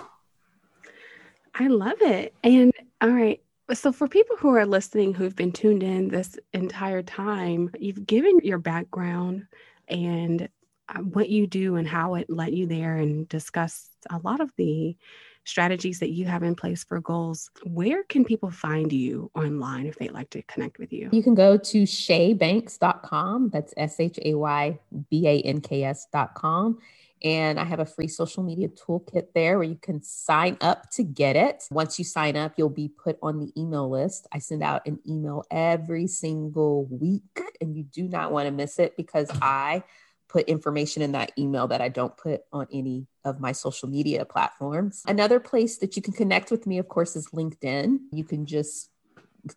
I 1.53 1.67
love 1.67 2.01
it. 2.01 2.33
And 2.43 2.71
all 3.01 3.09
right. 3.09 3.41
So, 3.73 3.91
for 3.91 4.07
people 4.07 4.37
who 4.37 4.55
are 4.55 4.65
listening 4.65 5.13
who've 5.13 5.35
been 5.35 5.51
tuned 5.51 5.83
in 5.83 6.07
this 6.07 6.37
entire 6.53 7.03
time, 7.03 7.69
you've 7.77 8.05
given 8.07 8.39
your 8.41 8.59
background 8.59 9.45
and 9.89 10.47
uh, 10.87 10.99
what 10.99 11.27
you 11.27 11.47
do 11.47 11.75
and 11.75 11.85
how 11.85 12.15
it 12.15 12.29
led 12.29 12.53
you 12.53 12.65
there 12.65 12.95
and 12.95 13.27
discussed 13.27 13.89
a 14.09 14.19
lot 14.19 14.39
of 14.39 14.49
the 14.55 14.95
strategies 15.43 15.99
that 15.99 16.11
you 16.11 16.25
have 16.25 16.43
in 16.43 16.55
place 16.55 16.85
for 16.85 17.01
goals. 17.01 17.49
Where 17.63 18.03
can 18.05 18.23
people 18.23 18.51
find 18.51 18.91
you 18.91 19.31
online 19.35 19.85
if 19.85 19.97
they'd 19.97 20.11
like 20.11 20.29
to 20.29 20.41
connect 20.43 20.79
with 20.79 20.93
you? 20.93 21.09
You 21.11 21.23
can 21.23 21.35
go 21.35 21.57
to 21.57 21.83
shaybanks.com. 21.83 23.49
That's 23.49 23.73
S 23.75 23.99
H 23.99 24.17
A 24.23 24.33
Y 24.35 24.79
B 25.09 25.27
A 25.27 25.41
N 25.41 25.59
K 25.59 25.83
S.com 25.83 26.79
and 27.23 27.59
I 27.59 27.63
have 27.63 27.79
a 27.79 27.85
free 27.85 28.07
social 28.07 28.43
media 28.43 28.69
toolkit 28.69 29.33
there 29.33 29.57
where 29.57 29.67
you 29.67 29.77
can 29.81 30.01
sign 30.03 30.57
up 30.61 30.89
to 30.91 31.03
get 31.03 31.35
it. 31.35 31.63
Once 31.71 31.97
you 31.97 32.05
sign 32.05 32.35
up, 32.35 32.53
you'll 32.57 32.69
be 32.69 32.89
put 32.89 33.17
on 33.21 33.39
the 33.39 33.51
email 33.59 33.89
list. 33.89 34.27
I 34.31 34.39
send 34.39 34.63
out 34.63 34.85
an 34.85 34.99
email 35.07 35.43
every 35.51 36.07
single 36.07 36.85
week, 36.85 37.41
and 37.61 37.75
you 37.75 37.83
do 37.83 38.07
not 38.07 38.31
want 38.31 38.47
to 38.47 38.51
miss 38.51 38.79
it 38.79 38.95
because 38.97 39.29
I 39.41 39.83
put 40.29 40.49
information 40.49 41.01
in 41.01 41.13
that 41.13 41.31
email 41.37 41.67
that 41.67 41.81
I 41.81 41.89
don't 41.89 42.15
put 42.17 42.41
on 42.51 42.67
any 42.71 43.07
of 43.23 43.39
my 43.39 43.53
social 43.53 43.89
media 43.89 44.25
platforms. 44.25 45.03
Another 45.07 45.39
place 45.39 45.77
that 45.77 45.95
you 45.95 46.01
can 46.01 46.13
connect 46.13 46.51
with 46.51 46.67
me, 46.67 46.77
of 46.77 46.87
course, 46.87 47.15
is 47.15 47.29
LinkedIn. 47.29 47.99
You 48.11 48.23
can 48.23 48.45
just 48.45 48.89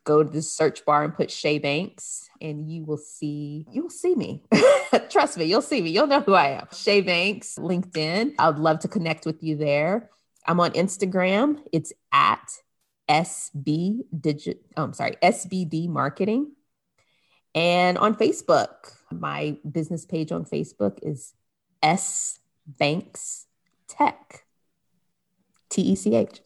go 0.05 0.23
to 0.23 0.31
the 0.31 0.43
search 0.43 0.85
bar 0.85 1.05
and 1.05 1.15
put 1.15 1.31
Shay 1.31 1.59
Banks 1.59 2.29
and 2.41 2.71
you 2.71 2.85
will 2.85 2.99
see 2.99 3.67
you 3.71 3.83
will 3.83 3.91
see 3.91 4.15
me. 4.15 4.43
Trust 5.11 5.39
me, 5.39 5.45
you'll 5.45 5.63
see 5.63 5.81
me. 5.81 5.91
You'll 5.91 6.07
know 6.07 6.21
who 6.21 6.35
I 6.35 6.49
am. 6.49 6.67
Shay 6.73 7.01
Banks, 7.01 7.57
LinkedIn. 7.59 8.35
I'd 8.39 8.59
love 8.59 8.81
to 8.81 8.89
connect 8.89 9.27
with 9.27 9.43
you 9.43 9.57
there. 9.57 10.11
I'm 10.47 10.61
on 10.61 10.73
Instagram. 10.73 11.59
It's 11.73 11.93
at 12.13 12.51
SB 13.09 14.01
Digit. 14.19 14.63
Oh, 14.77 14.85
I'm 14.85 14.93
sorry, 14.93 15.17
SBD 15.23 15.89
Marketing. 15.89 16.53
And 17.55 17.99
on 17.99 18.15
Facebook, 18.15 18.93
my 19.11 19.57
business 19.71 20.07
page 20.07 20.31
on 20.31 20.45
Facebook 20.45 20.99
is 21.03 21.35
S 21.83 22.39
Banks 22.67 23.47
Tech. 23.89 24.45
T 25.69 25.83
E 25.83 25.95
C 25.95 26.15
H. 26.15 26.41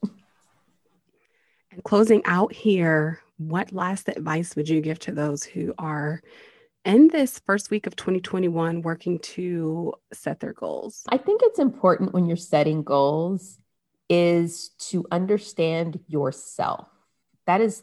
And 1.73 1.83
closing 1.83 2.23
out 2.25 2.53
here, 2.53 3.21
what 3.37 3.73
last 3.73 4.09
advice 4.09 4.55
would 4.57 4.69
you 4.69 4.81
give 4.81 4.99
to 5.01 5.13
those 5.13 5.43
who 5.43 5.75
are 5.79 6.23
in 6.85 7.09
this 7.09 7.41
first 7.47 7.71
week 7.71 7.87
of 7.87 7.97
2021 7.97 8.83
working 8.83 9.19
to 9.21 9.95
set 10.13 10.41
their 10.41 10.53
goals? 10.53 11.03
I 11.09 11.17
think 11.17 11.41
it's 11.45 11.59
important 11.59 12.13
when 12.13 12.27
you're 12.27 12.37
setting 12.37 12.83
goals 12.83 13.59
is 14.09 14.71
to 14.79 15.07
understand 15.11 15.99
yourself. 16.09 16.89
That 17.47 17.61
is 17.61 17.83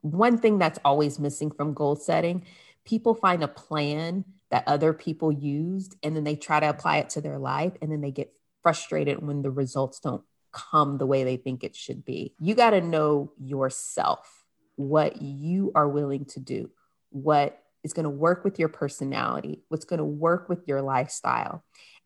one 0.00 0.38
thing 0.38 0.58
that's 0.58 0.78
always 0.84 1.18
missing 1.18 1.50
from 1.50 1.74
goal 1.74 1.96
setting. 1.96 2.44
People 2.84 3.14
find 3.14 3.42
a 3.42 3.48
plan 3.48 4.24
that 4.50 4.64
other 4.66 4.92
people 4.92 5.32
used 5.32 5.96
and 6.02 6.14
then 6.14 6.24
they 6.24 6.36
try 6.36 6.60
to 6.60 6.68
apply 6.68 6.98
it 6.98 7.10
to 7.10 7.20
their 7.20 7.38
life 7.38 7.72
and 7.80 7.90
then 7.90 8.00
they 8.00 8.10
get 8.10 8.34
frustrated 8.62 9.24
when 9.24 9.42
the 9.42 9.50
results 9.50 10.00
don't 10.00 10.22
come 10.52 10.98
the 10.98 11.06
way 11.06 11.24
they 11.24 11.36
think 11.36 11.64
it 11.64 11.74
should 11.74 12.04
be. 12.04 12.34
You 12.38 12.54
got 12.54 12.70
to 12.70 12.80
know 12.80 13.32
yourself 13.38 14.41
what 14.76 15.20
you 15.20 15.72
are 15.74 15.88
willing 15.88 16.24
to 16.26 16.40
do, 16.40 16.70
what 17.10 17.58
is 17.84 17.92
going 17.92 18.04
to 18.04 18.10
work 18.10 18.44
with 18.44 18.58
your 18.58 18.68
personality, 18.68 19.62
what's 19.68 19.84
going 19.84 19.98
to 19.98 20.04
work 20.04 20.48
with 20.48 20.66
your 20.66 20.82
lifestyle. 20.82 21.64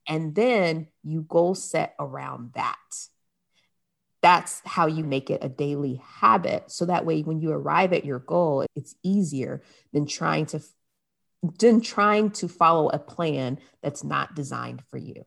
And 0.09 0.35
then 0.35 0.89
you 1.03 1.23
goal 1.23 1.55
set 1.55 1.95
around 1.99 2.53
that. 2.55 2.77
That's 4.23 4.63
how 4.65 4.87
you 4.87 5.05
make 5.05 5.31
it 5.31 5.45
a 5.45 5.49
daily 5.49 6.01
habit. 6.05 6.71
So 6.71 6.87
that 6.87 7.05
way, 7.05 7.23
when 7.23 7.41
you 7.41 7.53
arrive 7.53 7.93
at 7.93 8.05
your 8.05 8.19
goal, 8.19 8.65
it's 8.75 8.95
easier 9.03 9.63
than 9.93 10.07
trying 10.07 10.47
to 10.47 10.61
than 11.59 11.81
trying 11.81 12.31
to 12.31 12.49
follow 12.49 12.89
a 12.89 12.99
plan 12.99 13.59
that's 13.83 14.03
not 14.03 14.35
designed 14.35 14.83
for 14.91 14.97
you. 14.97 15.25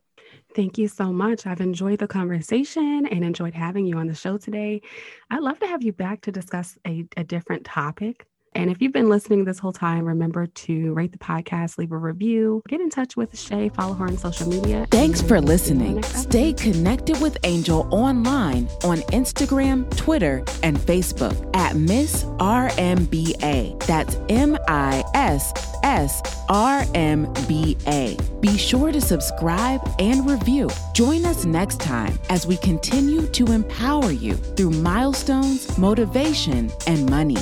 Thank 0.54 0.78
you 0.78 0.88
so 0.88 1.12
much. 1.12 1.46
I've 1.46 1.60
enjoyed 1.60 2.00
the 2.00 2.08
conversation 2.08 3.06
and 3.06 3.24
enjoyed 3.24 3.54
having 3.54 3.86
you 3.86 3.96
on 3.98 4.08
the 4.08 4.14
show 4.14 4.36
today. 4.36 4.82
I'd 5.30 5.42
love 5.42 5.60
to 5.60 5.66
have 5.66 5.82
you 5.82 5.92
back 5.92 6.22
to 6.22 6.32
discuss 6.32 6.76
a, 6.86 7.04
a 7.16 7.22
different 7.22 7.64
topic. 7.64 8.26
And 8.54 8.70
if 8.70 8.82
you've 8.82 8.92
been 8.92 9.08
listening 9.08 9.44
this 9.44 9.58
whole 9.58 9.72
time, 9.72 10.04
remember 10.04 10.46
to 10.46 10.92
rate 10.92 11.12
the 11.12 11.18
podcast, 11.18 11.78
leave 11.78 11.92
a 11.92 11.96
review, 11.96 12.62
get 12.68 12.80
in 12.80 12.90
touch 12.90 13.16
with 13.16 13.38
Shay, 13.38 13.68
follow 13.68 13.94
her 13.94 14.06
on 14.06 14.18
social 14.18 14.48
media. 14.48 14.86
Thanks 14.90 15.22
for 15.22 15.40
listening. 15.40 16.02
Stay 16.02 16.52
connected 16.52 17.20
with 17.20 17.38
Angel 17.44 17.86
online 17.92 18.68
on 18.82 18.98
Instagram, 19.12 19.88
Twitter, 19.96 20.44
and 20.62 20.76
Facebook 20.78 21.48
at 21.54 21.76
Miss 21.76 22.24
RMBA. 22.24 23.86
That's 23.86 24.18
M 24.28 24.58
I 24.66 25.04
S 25.14 25.52
S 25.84 26.20
R 26.48 26.84
M 26.94 27.32
B 27.46 27.76
A. 27.86 28.16
Be 28.40 28.58
sure 28.58 28.90
to 28.90 29.00
subscribe 29.00 29.80
and 30.00 30.28
review. 30.28 30.68
Join 30.92 31.24
us 31.24 31.44
next 31.44 31.80
time 31.80 32.18
as 32.30 32.46
we 32.46 32.56
continue 32.56 33.26
to 33.28 33.52
empower 33.52 34.10
you 34.10 34.34
through 34.34 34.70
milestones, 34.70 35.78
motivation, 35.78 36.70
and 36.86 37.08
money. 37.08 37.36